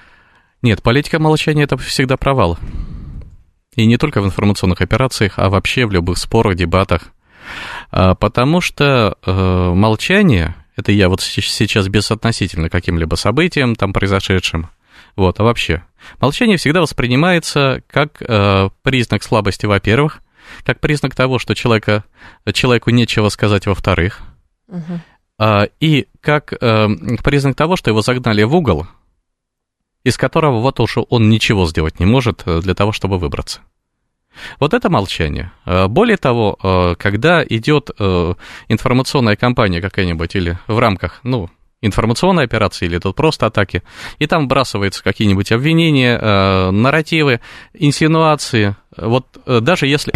[0.62, 2.58] Нет, политика молчания это всегда провал.
[3.80, 7.14] И не только в информационных операциях, а вообще в любых спорах, дебатах.
[7.90, 14.68] А, потому что э, молчание, это я вот сейчас безотносительно каким-либо событиям там произошедшим,
[15.16, 15.82] вот, а вообще,
[16.20, 20.20] молчание всегда воспринимается как э, признак слабости, во-первых,
[20.62, 22.04] как признак того, что человека,
[22.52, 24.20] человеку нечего сказать, во-вторых,
[24.68, 25.00] угу.
[25.80, 26.88] и как э,
[27.24, 28.86] признак того, что его загнали в угол,
[30.04, 33.60] из которого вот уж он ничего сделать не может для того, чтобы выбраться.
[34.58, 35.52] Вот это молчание.
[35.66, 37.90] Э, более того, э, когда идет
[38.68, 41.48] информационная кампания какая-нибудь или в рамках, ну,
[41.82, 43.82] информационной операции или тут просто атаки,
[44.18, 46.18] и там вбрасываются какие-нибудь обвинения,
[46.70, 47.40] нарративы,
[47.72, 48.76] инсинуации.
[48.96, 50.12] Вот даже если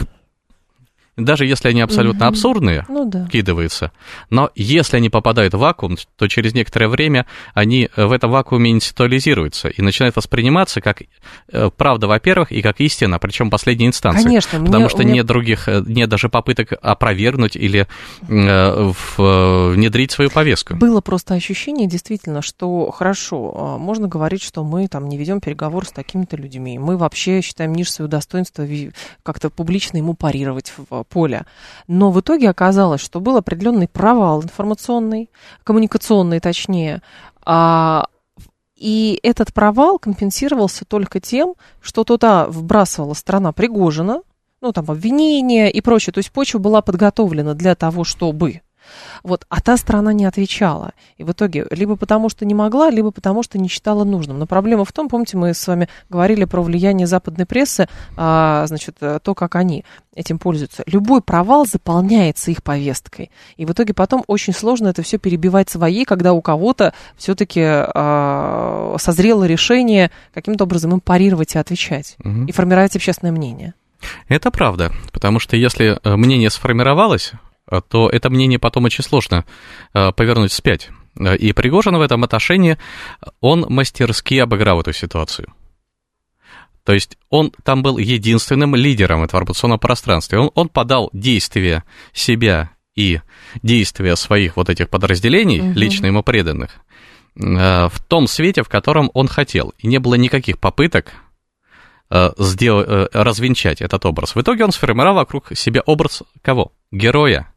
[1.17, 2.33] даже если они абсолютно угу.
[2.33, 3.27] абсурдные, ну, да.
[3.27, 3.93] вкидываются,
[4.31, 9.69] но если они попадают в вакуум, то через некоторое время они в этом вакууме институализируются
[9.69, 11.03] и начинают восприниматься как
[11.53, 14.25] э, правда, во-первых, и как истина, причем последней инстанции.
[14.25, 14.61] Конечно.
[14.61, 15.15] Потому мне, что меня...
[15.15, 17.87] нет других, э, нет даже попыток опровергнуть или
[18.29, 20.75] э, внедрить свою повестку.
[20.77, 25.87] Было просто ощущение, действительно, что хорошо, а, можно говорить, что мы там не ведем переговор
[25.87, 28.67] с такими-то людьми, мы вообще считаем ниже своего достоинства
[29.23, 31.47] как-то публично ему парировать в поля.
[31.87, 35.31] Но в итоге оказалось, что был определенный провал информационный,
[35.63, 37.03] коммуникационный точнее,
[37.45, 38.07] а,
[38.77, 44.23] и этот провал компенсировался только тем, что туда вбрасывала страна Пригожина,
[44.61, 46.13] ну, там, обвинения и прочее.
[46.13, 48.63] То есть почва была подготовлена для того, чтобы
[49.23, 50.93] вот, а та страна не отвечала.
[51.17, 54.39] И в итоге либо потому, что не могла, либо потому, что не считала нужным.
[54.39, 58.97] Но проблема в том, помните, мы с вами говорили про влияние западной прессы, а, значит,
[58.99, 60.83] то, как они этим пользуются.
[60.87, 63.31] Любой провал заполняется их повесткой.
[63.57, 68.97] И в итоге потом очень сложно это все перебивать своей, когда у кого-то все-таки а,
[68.99, 72.17] созрело решение каким-то образом им парировать и отвечать.
[72.25, 72.45] Угу.
[72.47, 73.75] И формировать общественное мнение.
[74.29, 79.45] Это правда, потому что если э, мнение сформировалось, Э, то это мнение потом очень сложно
[79.93, 80.91] э, повернуть вспять.
[81.19, 82.79] Э, и Пригожин в этом отношении,
[83.41, 85.53] он мастерски обыграл эту ситуацию.
[86.85, 90.39] То есть он там был единственным лидером информационного пространства.
[90.39, 93.21] Он, он подал действия себя и
[93.63, 95.73] действия своих вот этих подразделений, угу.
[95.73, 96.73] лично ему преданных,
[97.35, 99.73] в том свете, в котором он хотел.
[99.79, 101.15] И не было никаких попыток
[102.39, 104.37] сделать, развенчать этот образ.
[104.37, 106.73] В итоге он сформировал вокруг себя образ кого?
[106.93, 107.53] Героя.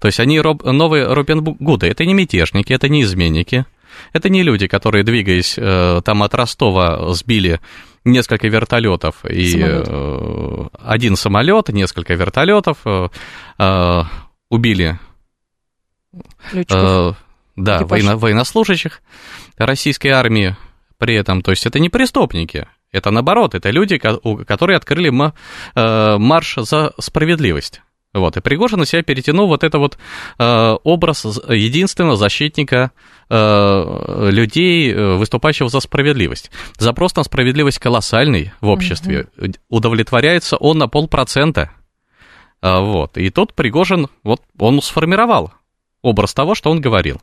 [0.00, 1.86] То есть они роб, новые Робин Гуды.
[1.86, 3.66] Это не мятежники, это не изменники.
[4.12, 7.60] Это не люди, которые, двигаясь э, там от Ростова, сбили
[8.04, 13.08] несколько вертолетов и э, один самолет, несколько вертолетов, э,
[13.58, 14.02] э,
[14.50, 14.98] убили
[16.52, 17.12] э,
[17.56, 19.02] да, военно, военнослужащих
[19.56, 20.56] российской армии
[20.98, 21.42] при этом.
[21.42, 27.82] То есть это не преступники, это наоборот, это люди, которые открыли э, марш за справедливость.
[28.14, 29.98] Вот, и Пригожин на себя перетянул вот это вот
[30.38, 32.90] э, образ единственного защитника
[33.28, 36.50] э, людей, э, выступающего за справедливость.
[36.78, 39.26] Запрос на справедливость колоссальный в обществе.
[39.36, 39.52] Угу.
[39.68, 41.70] Удовлетворяется он на полпроцента.
[42.62, 45.52] Э, вот, и тут Пригожин, вот он сформировал
[46.00, 47.20] образ того, что он говорил.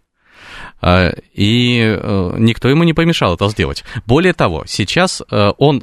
[0.83, 3.83] Э, и э, никто ему не помешал это сделать.
[4.05, 5.79] Более того, сейчас он,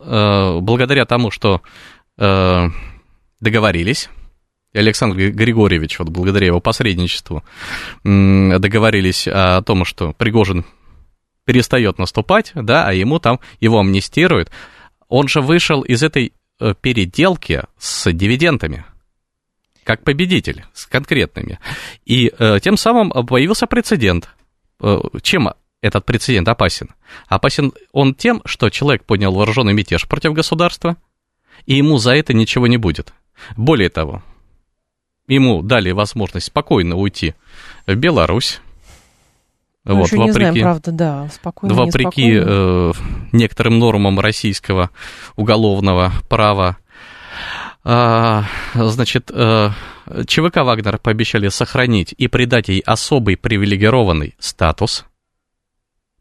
[0.63, 1.61] благодаря тому, что
[3.41, 4.09] договорились
[4.75, 7.45] Александр Григорьевич, вот благодаря его посредничеству,
[8.05, 10.65] договорились о том, что Пригожин
[11.45, 14.51] перестает наступать, да, а ему там его амнистируют.
[15.09, 18.85] Он же вышел из этой э, переделки с дивидендами,
[19.85, 21.59] как победитель, с конкретными.
[22.07, 24.31] И э, тем самым появился прецедент.
[24.81, 26.91] Э, чем этот прецедент опасен?
[27.27, 30.97] Опасен он тем, что человек поднял вооруженный мятеж против государства,
[31.67, 33.13] и ему за это ничего не будет.
[33.57, 34.23] Более того,
[35.27, 37.35] ему дали возможность спокойно уйти
[37.87, 38.61] в Беларусь.
[39.85, 42.93] Ну, вот, еще вопреки, не знаем, правда, да, спокойно, Вопреки э,
[43.33, 44.91] некоторым нормам российского
[45.35, 46.77] уголовного права.
[47.83, 49.71] А, значит, э,
[50.27, 55.05] ЧВК Вагнера пообещали сохранить и придать ей особый привилегированный статус.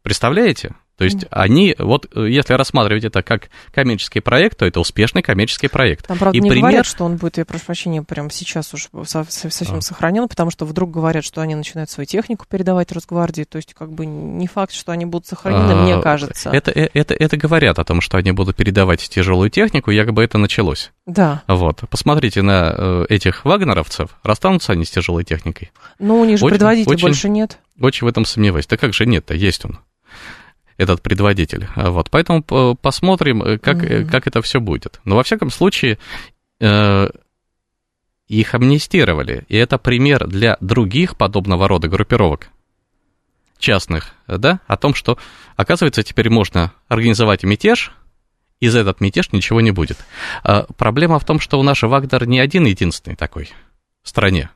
[0.02, 0.74] Представляете?
[1.02, 5.66] То есть они, вот э, если рассматривать это как коммерческий проект, то это успешный коммерческий
[5.66, 6.06] проект.
[6.06, 6.68] Там, правда, и не пример...
[6.68, 9.80] говорят, что он будет, я прошу прощения, прямо сейчас уж совсем а.
[9.80, 13.92] сохранен, потому что вдруг говорят, что они начинают свою технику передавать Росгвардии, то есть как
[13.92, 16.50] бы не факт, что они будут сохранены, а, мне кажется.
[16.50, 20.38] Это, э, это, это говорят о том, что они будут передавать тяжелую технику, якобы это
[20.38, 20.92] началось.
[21.06, 21.42] Да.
[21.48, 25.72] Вот, посмотрите на э, этих вагнеровцев, расстанутся они с тяжелой техникой?
[25.98, 27.58] Ну, у них же очень, предводителя очень, больше нет.
[27.80, 28.68] Очень в этом сомневаюсь.
[28.68, 29.80] Да как же нет-то, есть он
[30.76, 31.68] этот предводитель.
[31.76, 32.42] Вот, поэтому
[32.76, 34.10] посмотрим, э, как, mm-hmm.
[34.10, 35.00] как это все будет.
[35.04, 35.98] Но во всяком случае,
[36.60, 37.08] э,
[38.28, 42.48] их амнистировали, и это пример для других подобного рода группировок
[43.58, 45.18] частных, да, о том, что,
[45.56, 47.92] оказывается, теперь можно организовать мятеж,
[48.60, 49.98] и за этот мятеж ничего не будет.
[50.44, 53.50] А проблема в том, что у нас Вагнер не один единственный такой
[54.02, 54.50] в стране.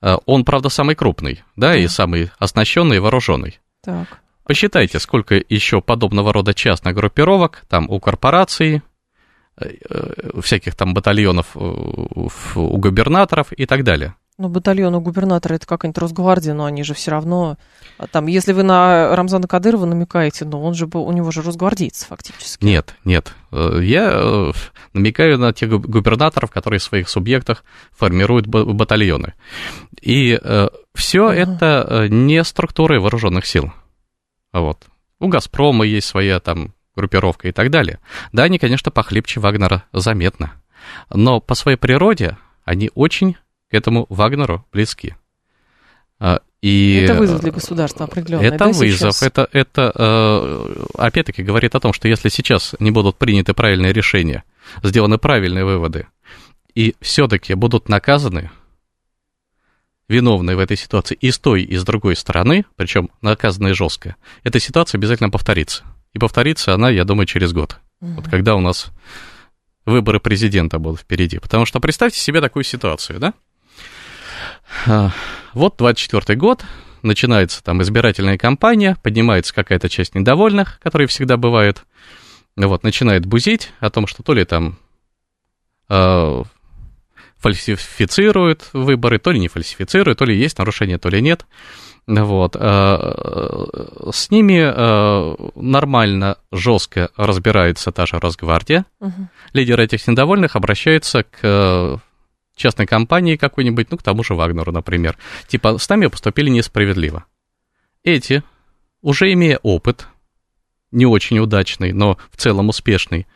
[0.00, 3.60] А он, правда, самый крупный, да, и самый оснащенный и вооруженный.
[3.82, 4.20] Так.
[4.46, 8.82] Посчитайте, сколько еще подобного рода частных группировок там у корпораций,
[9.60, 14.14] э, э, всяких там батальонов э, у губернаторов и так далее.
[14.38, 17.56] Ну, батальон у губернатора это какая-нибудь Росгвардия, но они же все равно...
[17.98, 22.06] А там, если вы на Рамзана Кадырова намекаете, ну, он же, у него же росгвардейцы
[22.06, 22.62] фактически.
[22.62, 23.32] Нет, нет.
[23.50, 24.52] Я
[24.92, 27.64] намекаю на тех губернаторов, которые в своих субъектах
[27.96, 29.32] формируют батальоны.
[30.02, 30.38] И
[30.94, 31.34] все ага.
[31.34, 33.72] это не структуры вооруженных сил.
[34.60, 34.86] Вот.
[35.18, 38.00] У «Газпрома» есть своя там группировка и так далее.
[38.32, 40.52] Да, они, конечно, похлебче Вагнера заметно.
[41.10, 43.36] Но по своей природе они очень
[43.70, 45.14] к этому Вагнеру близки.
[46.18, 48.46] А, и это вызов для государства определенный.
[48.46, 49.14] Это да, вызов.
[49.14, 49.22] Сейчас?
[49.22, 54.44] Это, это э, опять-таки говорит о том, что если сейчас не будут приняты правильные решения,
[54.82, 56.06] сделаны правильные выводы,
[56.74, 58.50] и все-таки будут наказаны
[60.08, 64.60] виновные в этой ситуации и с той, и с другой стороны, причем наказанные жестко, эта
[64.60, 65.84] ситуация обязательно повторится.
[66.12, 67.78] И повторится она, я думаю, через год.
[68.00, 68.12] Угу.
[68.12, 68.92] Вот когда у нас
[69.84, 71.38] выборы президента будут впереди.
[71.38, 73.34] Потому что представьте себе такую ситуацию, да?
[74.86, 75.12] А,
[75.54, 76.64] вот 24 год,
[77.02, 81.84] начинается там избирательная кампания, поднимается какая-то часть недовольных, которые всегда бывают,
[82.56, 84.78] вот, начинает бузить о том, что то ли там
[85.88, 86.42] а,
[87.38, 91.46] фальсифицируют выборы, то ли не фальсифицируют, то ли есть нарушение, то ли нет.
[92.06, 92.56] Вот.
[92.58, 98.84] Э, с ними э, нормально, жестко разбирается та же Росгвардия.
[99.00, 99.28] Угу.
[99.54, 101.96] Лидер этих недовольных обращается к э,
[102.54, 105.18] частной компании какой-нибудь, ну, к тому же Вагнеру, например.
[105.48, 107.24] Типа, с нами поступили несправедливо.
[108.04, 108.44] Эти,
[109.02, 110.06] уже имея опыт,
[110.92, 113.26] не очень удачный, но в целом успешный,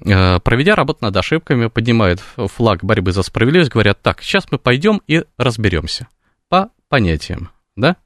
[0.00, 5.24] проведя работу над ошибками, поднимают флаг борьбы за справедливость, говорят, так, сейчас мы пойдем и
[5.36, 6.08] разберемся
[6.48, 7.96] по понятиям, да?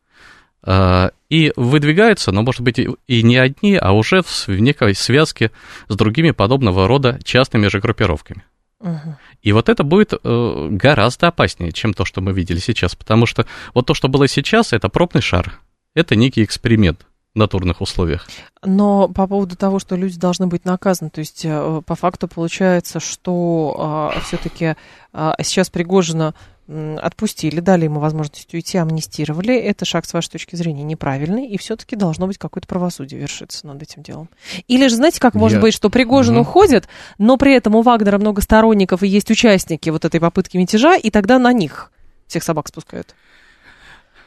[0.65, 5.51] Э, и выдвигаются, но, может быть, и не одни, а уже в некой связке
[5.89, 8.45] с другими подобного рода частными же группировками.
[8.81, 9.17] Угу.
[9.43, 13.47] И вот это будет э, гораздо опаснее, чем то, что мы видели сейчас, потому что
[13.75, 15.59] вот то, что было сейчас, это пробный шар,
[15.95, 18.29] это некий эксперимент натурных условиях.
[18.63, 23.01] Но по поводу того, что люди должны быть наказаны, то есть э, по факту получается,
[23.01, 24.77] что а, все-таки
[25.13, 26.35] а, сейчас Пригожина
[26.69, 29.55] отпустили, дали ему возможность уйти, амнистировали.
[29.55, 33.83] Это шаг, с вашей точки зрения, неправильный, и все-таки должно быть какое-то правосудие вершиться над
[33.83, 34.29] этим делом.
[34.69, 35.63] Или же, знаете, как может Я...
[35.63, 36.43] быть, что Пригожин угу.
[36.43, 40.97] уходит, но при этом у Вагнера много сторонников и есть участники вот этой попытки мятежа,
[40.97, 41.91] и тогда на них
[42.29, 43.15] всех собак спускают.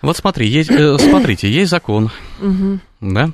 [0.05, 2.79] Вот смотри, есть, э, смотрите, есть закон, угу.
[3.01, 3.31] да,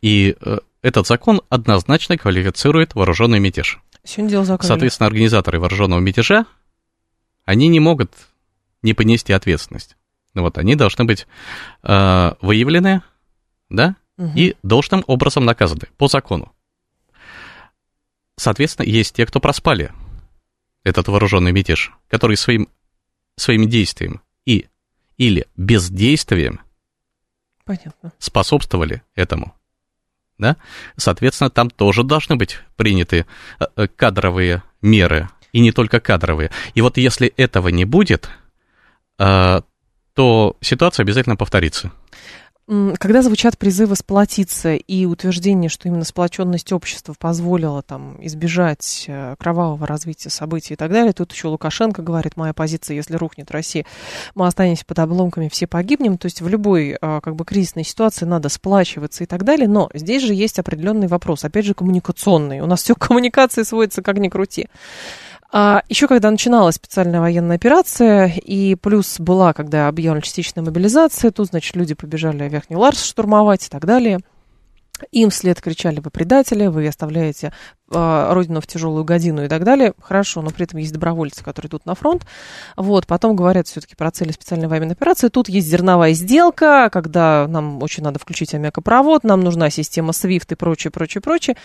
[0.00, 3.80] и э, этот закон однозначно квалифицирует вооруженный мятеж.
[4.02, 4.66] Сегодня дело закона.
[4.66, 6.46] Соответственно, организаторы вооруженного мятежа,
[7.44, 8.12] они не могут
[8.82, 9.96] не понести ответственность.
[10.32, 11.26] Ну вот, они должны быть
[11.82, 13.02] э, выявлены,
[13.68, 14.32] да, угу.
[14.34, 16.52] и должным образом наказаны по закону.
[18.36, 19.92] Соответственно, есть те, кто проспали
[20.82, 22.68] этот вооруженный мятеж, которые своим,
[23.36, 24.22] своим действием
[25.18, 26.60] или бездействием
[27.64, 28.12] Понятно.
[28.18, 29.54] способствовали этому.
[30.38, 30.56] Да?
[30.96, 33.26] Соответственно, там тоже должны быть приняты
[33.58, 36.50] э, э, кадровые меры, и не только кадровые.
[36.74, 38.28] И вот если этого не будет,
[39.18, 39.62] э,
[40.14, 41.92] то ситуация обязательно повторится.
[42.66, 49.86] Когда звучат призывы сплотиться и утверждение, что именно сплоченность общества позволила там избежать э, кровавого
[49.86, 53.86] развития событий и так далее, тут еще Лукашенко говорит, моя позиция, если рухнет Россия,
[54.34, 56.18] мы останемся под обломками, все погибнем.
[56.18, 59.68] То есть в любой э, как бы кризисной ситуации надо сплачиваться и так далее.
[59.68, 62.60] Но здесь же есть определенный вопрос, опять же, коммуникационный.
[62.60, 64.68] У нас все к коммуникации сводится, как ни крути.
[65.52, 71.48] А еще когда начиналась специальная военная операция, и плюс была, когда объявлена частичная мобилизация, тут,
[71.48, 74.20] значит, люди побежали Верхний Ларс штурмовать и так далее.
[75.12, 77.52] Им вслед кричали, вы предатели, вы оставляете
[77.90, 79.92] родину в тяжелую годину и так далее.
[80.00, 82.26] Хорошо, но при этом есть добровольцы, которые идут на фронт.
[82.76, 85.28] Вот, потом говорят все-таки про цели специальной военной операции.
[85.28, 90.54] Тут есть зерновая сделка, когда нам очень надо включить аммиакопровод, нам нужна система SWIFT и
[90.54, 91.56] прочее, прочее, прочее.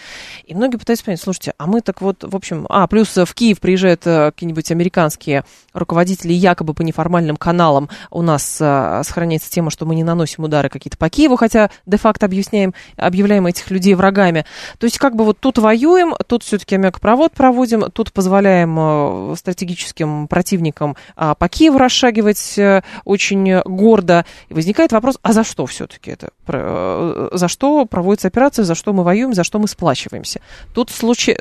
[0.45, 3.59] И многие пытаются понять, слушайте, а мы так вот, в общем, а, плюс в Киев
[3.59, 5.43] приезжают э, какие-нибудь американские
[5.73, 10.69] руководители, якобы по неформальным каналам у нас э, сохраняется тема, что мы не наносим удары
[10.69, 14.45] какие-то по Киеву, хотя де-факто объясняем, объявляем этих людей врагами.
[14.77, 20.27] То есть как бы вот тут воюем, тут все-таки аммиакопровод проводим, тут позволяем э, стратегическим
[20.27, 24.25] противникам а, по Киеву расшагивать э, очень гордо.
[24.49, 26.29] И возникает вопрос, а за что все-таки это?
[26.47, 30.41] Э, за что проводится операция, за что мы воюем, за что мы сплачиваемся?
[30.73, 31.37] Тут случай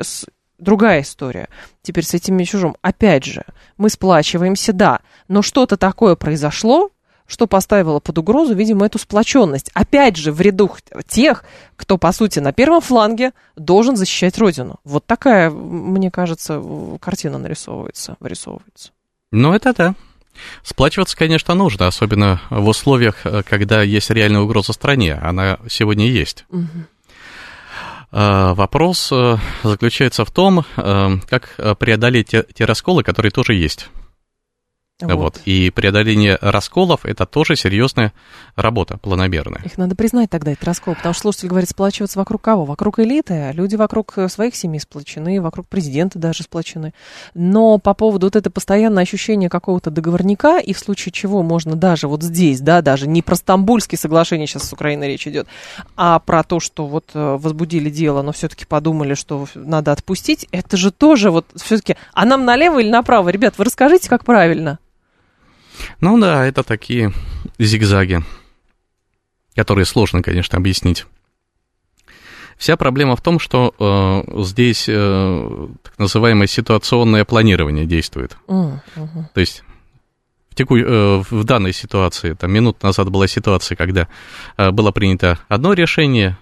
[0.61, 1.49] другая история.
[1.81, 2.75] Теперь с этим чужим.
[2.81, 3.43] Опять же,
[3.77, 6.91] мы сплачиваемся, да, но что-то такое произошло,
[7.31, 9.71] что поставило под угрозу, видимо, эту сплоченность.
[9.73, 11.45] Опять же, в рядах тех,
[11.77, 14.81] кто, по сути, на первом фланге должен защищать Родину.
[14.83, 16.61] Вот такая, мне кажется,
[16.99, 18.91] картина нарисовывается, вырисовывается.
[19.31, 19.95] Ну, это да.
[20.61, 25.13] Сплачиваться, конечно, нужно, особенно в условиях, э, когда есть реальная угроза стране.
[25.13, 26.45] Она сегодня есть.
[26.49, 26.67] Угу.
[28.11, 33.87] Вопрос э, заключается в том, э, как преодолеть те расколы, которые тоже есть.
[35.07, 35.15] Вот.
[35.15, 35.41] вот.
[35.45, 38.13] И преодоление расколов это тоже серьезная
[38.55, 39.61] работа, планомерная.
[39.63, 42.65] Их надо признать тогда, это раскол, потому что слушатель говорит, сплачиваться вокруг кого?
[42.65, 46.93] Вокруг элиты, люди вокруг своих семей сплочены, вокруг президента даже сплочены.
[47.33, 52.07] Но по поводу вот это постоянное ощущение какого-то договорника, и в случае чего можно даже
[52.07, 55.47] вот здесь, да, даже не про Стамбульские соглашения сейчас с Украиной речь идет,
[55.95, 60.77] а про то, что вот э, возбудили дело, но все-таки подумали, что надо отпустить, это
[60.77, 63.29] же тоже вот все-таки, а нам налево или направо?
[63.29, 64.79] Ребят, вы расскажите, как правильно?
[65.99, 67.13] Ну да, это такие
[67.59, 68.21] зигзаги,
[69.55, 71.05] которые сложно, конечно, объяснить.
[72.57, 78.37] Вся проблема в том, что э, здесь э, так называемое ситуационное планирование действует.
[78.47, 78.79] Uh-huh.
[79.33, 79.63] То есть
[80.51, 84.07] в, теку, э, в данной ситуации, там минут назад была ситуация, когда
[84.57, 86.37] э, было принято одно решение,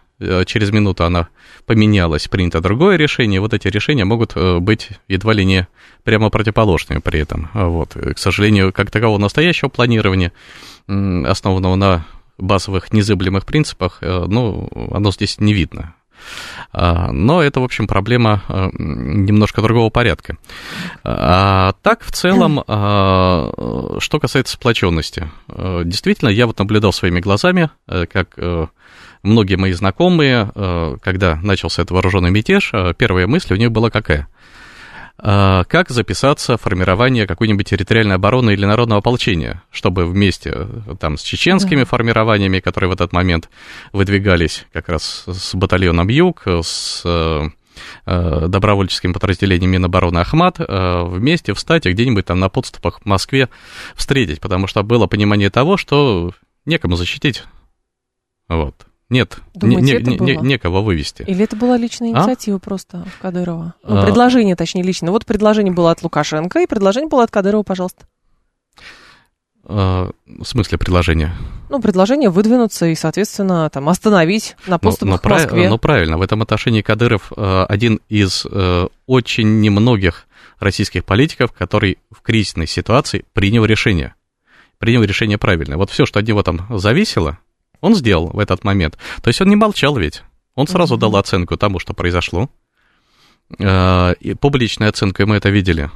[0.46, 1.30] через минуту она
[1.66, 5.68] поменялась, принято другое решение, вот эти решения могут э, быть едва ли не
[6.04, 7.50] прямо противоположными при этом.
[7.54, 7.94] Вот.
[7.94, 10.32] К сожалению, как такового настоящего планирования,
[10.88, 12.06] основанного на
[12.38, 15.94] базовых незыблемых принципах, э, ну, оно здесь не видно.
[16.74, 18.44] А, но это, в общем, проблема
[18.78, 20.38] немножко другого порядка.
[21.04, 25.30] А так, в целом, а, что касается сплоченности.
[25.48, 28.38] Действительно, я вот наблюдал своими глазами, как
[29.24, 33.90] многие мои знакомые, э, когда начался этот вооруженный мятеж, э, первая мысль у них была
[33.90, 34.28] какая?
[35.18, 40.68] Э, как записаться в формирование какой-нибудь территориальной обороны или народного ополчения, чтобы вместе
[41.00, 41.86] там, с чеченскими да.
[41.86, 43.50] формированиями, которые в этот момент
[43.92, 47.04] выдвигались как раз с батальоном Юг, с
[48.06, 53.48] добровольческим подразделением Минобороны Ахмат, вместе встать и где-нибудь там на подступах к Москве
[53.96, 56.34] встретить, потому что было понимание того, что
[56.66, 57.44] некому защитить.
[58.50, 58.89] Вот.
[59.10, 61.24] Нет, Думаете, не, не, не, некого вывести.
[61.24, 62.12] Или это была личная а?
[62.12, 62.60] инициатива а?
[62.60, 63.74] просто Кадырова?
[63.84, 64.06] Ну, а...
[64.06, 65.10] предложение, точнее, личное.
[65.10, 68.06] Вот предложение было от Лукашенко, и предложение было от Кадырова, пожалуйста.
[69.66, 71.32] А, в смысле предложение?
[71.70, 75.70] Ну, предложение выдвинуться и, соответственно, там, остановить на поступах но, но к Москве.
[75.70, 80.28] Ну, правильно, в этом отношении Кадыров э, один из э, очень немногих
[80.60, 84.14] российских политиков, который в кризисной ситуации принял решение.
[84.78, 85.78] Принял решение правильное.
[85.78, 87.38] Вот все, что от него там зависело,
[87.82, 88.98] он сделал в этот момент.
[89.22, 90.24] То есть он не молчал ведь.
[90.56, 92.50] Он сразу дал оценку тому, что произошло.
[93.58, 95.90] Э, и публичная оценка, и мы это видели.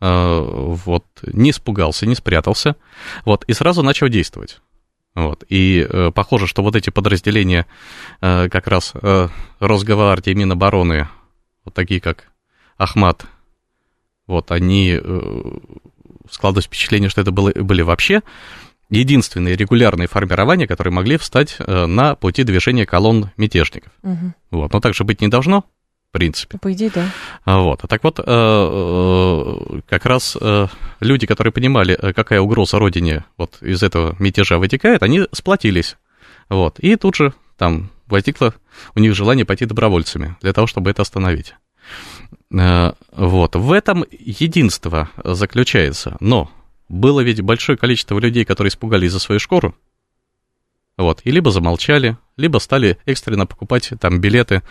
[0.00, 2.76] Э, вот, не испугался, не спрятался.
[3.24, 4.60] Вот, и сразу начал действовать.
[5.14, 7.66] Вот, и э, похоже, что вот эти подразделения,
[8.20, 8.92] как раз
[9.58, 11.08] Росгвардии, Минобороны,
[11.64, 12.28] вот такие как
[12.76, 13.26] Ахмат,
[14.28, 15.00] вот, они
[16.30, 18.22] складывают впечатление, что это было, были вообще
[18.90, 23.92] единственные регулярные формирования, которые могли встать э, на пути движения колонн мятежников.
[24.02, 24.34] Угу.
[24.52, 24.72] Вот.
[24.72, 25.64] Но так же быть не должно,
[26.08, 26.58] в принципе.
[26.58, 27.10] По идее, да.
[27.44, 27.80] А, вот.
[27.84, 30.36] А так вот, э, э, как раз
[31.00, 35.96] люди, которые понимали, какая угроза Родине вот из этого мятежа вытекает, они сплотились.
[36.48, 36.78] Вот.
[36.78, 38.54] И тут же там возникло
[38.94, 41.54] у них желание пойти добровольцами для того, чтобы это остановить.
[42.50, 43.56] Вот.
[43.56, 46.16] В этом единство заключается.
[46.20, 46.50] Но
[46.88, 49.74] было ведь большое количество людей, которые испугались за свою шкуру,
[50.98, 54.62] вот, и либо замолчали, либо стали экстренно покупать там билеты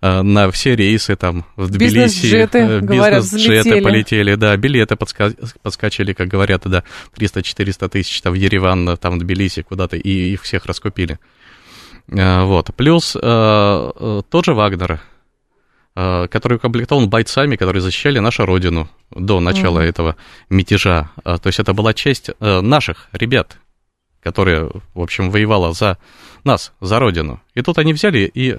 [0.00, 1.94] э, на все рейсы там в Тбилиси.
[1.94, 6.82] Бизнес-джеты, э, бизнес-джеты полетели, да, билеты подска- подскочили, как говорят, да,
[7.16, 11.20] 300-400 тысяч там в Ереван, там в Тбилиси куда-то, и их всех раскупили.
[12.08, 14.98] Э, вот, плюс э, э, тот же Вагнер, э,
[16.30, 19.88] который укомплектован бойцами, которые защищали нашу родину до начала mm-hmm.
[19.88, 20.16] этого
[20.48, 21.10] мятежа.
[21.24, 23.58] Э, то есть это была честь э, наших ребят,
[24.22, 25.98] которая, в общем, воевала за
[26.44, 27.40] нас, за Родину.
[27.54, 28.56] И тут они взяли и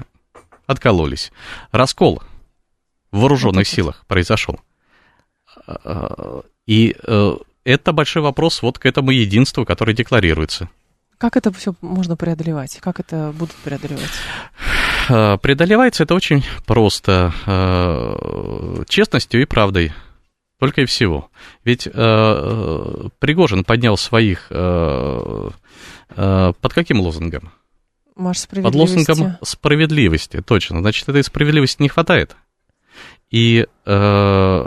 [0.67, 1.31] откололись.
[1.71, 2.21] Раскол
[3.11, 4.59] в вооруженных силах произошел.
[6.67, 10.69] И э, это большой вопрос вот к этому единству, которое декларируется.
[11.17, 12.79] Как это все можно преодолевать?
[12.81, 14.11] Как это будут преодолевать?
[15.09, 17.33] Э, преодолевается это очень просто.
[17.45, 19.91] Э, честностью и правдой.
[20.59, 21.29] Только и всего.
[21.63, 24.47] Ведь э, Пригожин поднял своих...
[24.49, 25.49] Э,
[26.15, 27.51] э, под каким лозунгом?
[28.15, 30.81] Марш Под лозунгом справедливости, точно.
[30.81, 32.35] Значит, этой справедливости не хватает.
[33.31, 34.65] И, э,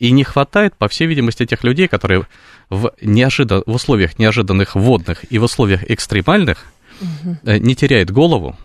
[0.00, 2.26] и не хватает, по всей видимости, тех людей, которые
[2.68, 6.66] в, неожидан, в условиях неожиданных водных и в условиях экстремальных
[7.00, 7.36] угу.
[7.44, 8.56] не теряют голову,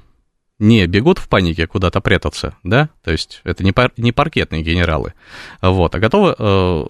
[0.59, 5.13] не бегут в панике куда-то прятаться, да, то есть это не, пар, не паркетные генералы,
[5.61, 6.85] вот, а готовы э,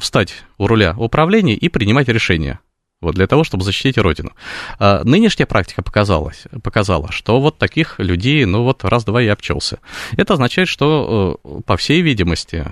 [0.00, 2.60] встать у руля управления и принимать решения,
[3.00, 4.32] вот, для того, чтобы защитить Родину.
[4.78, 9.80] А нынешняя практика показалась, показала, что вот таких людей, ну вот раз-два и обчелся.
[10.16, 12.66] Это означает, что, э, по всей видимости,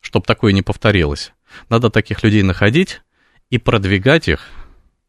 [0.00, 1.32] чтобы такое не повторилось,
[1.68, 3.00] надо таких людей находить
[3.50, 4.48] и продвигать их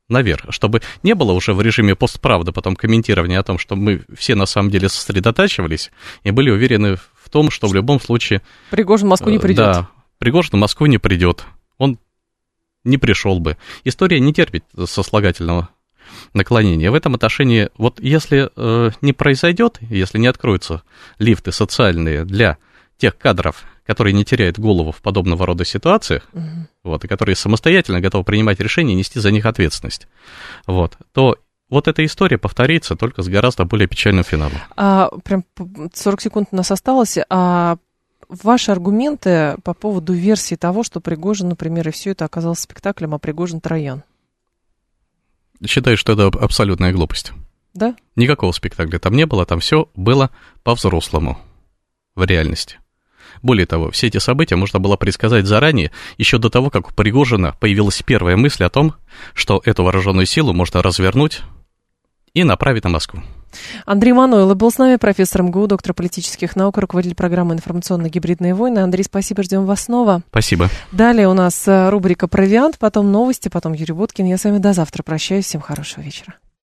[0.09, 4.35] наверх, чтобы не было уже в режиме постправды потом комментирования о том, что мы все
[4.35, 5.91] на самом деле сосредотачивались
[6.23, 8.41] и были уверены в том, что в любом случае...
[8.69, 9.57] Пригожин в Москву не э, придет.
[9.57, 9.89] Да,
[10.19, 11.45] Пригожин в Москву не придет.
[11.77, 11.97] Он
[12.83, 13.57] не пришел бы.
[13.83, 15.69] История не терпит сослагательного
[16.33, 16.91] наклонения.
[16.91, 20.83] В этом отношении, вот если э, не произойдет, если не откроются
[21.17, 22.57] лифты социальные для
[22.97, 26.67] тех кадров, которые не теряют голову в подобного рода ситуациях, угу.
[26.83, 30.07] вот, и которые самостоятельно готовы принимать решения и нести за них ответственность,
[30.65, 31.37] вот, то
[31.69, 34.59] вот эта история повторится только с гораздо более печальным финалом.
[34.75, 35.43] А, прям
[35.93, 37.17] 40 секунд у нас осталось.
[37.29, 37.77] А
[38.29, 43.19] ваши аргументы по поводу версии того, что Пригожин, например, и все это оказалось спектаклем, а
[43.19, 44.03] Пригожин Троян?
[45.65, 47.31] Считаю, что это абсолютная глупость.
[47.73, 47.95] Да?
[48.15, 50.29] Никакого спектакля там не было, там все было
[50.63, 51.39] по-взрослому
[52.15, 52.79] в реальности.
[53.41, 57.55] Более того, все эти события можно было предсказать заранее, еще до того, как у Пригожина
[57.59, 58.95] появилась первая мысль о том,
[59.33, 61.41] что эту вооруженную силу можно развернуть
[62.33, 63.21] и направить на Москву.
[63.85, 68.79] Андрей Мануэлл был с нами, профессор МГУ, доктор политических наук, руководитель программы «Информационно-гибридные войны».
[68.79, 70.21] Андрей, спасибо, ждем вас снова.
[70.29, 70.69] Спасибо.
[70.91, 74.25] Далее у нас э, рубрика «Провиант», потом новости, потом Юрий Буткин.
[74.25, 75.45] Я с вами до завтра прощаюсь.
[75.45, 76.35] Всем хорошего вечера.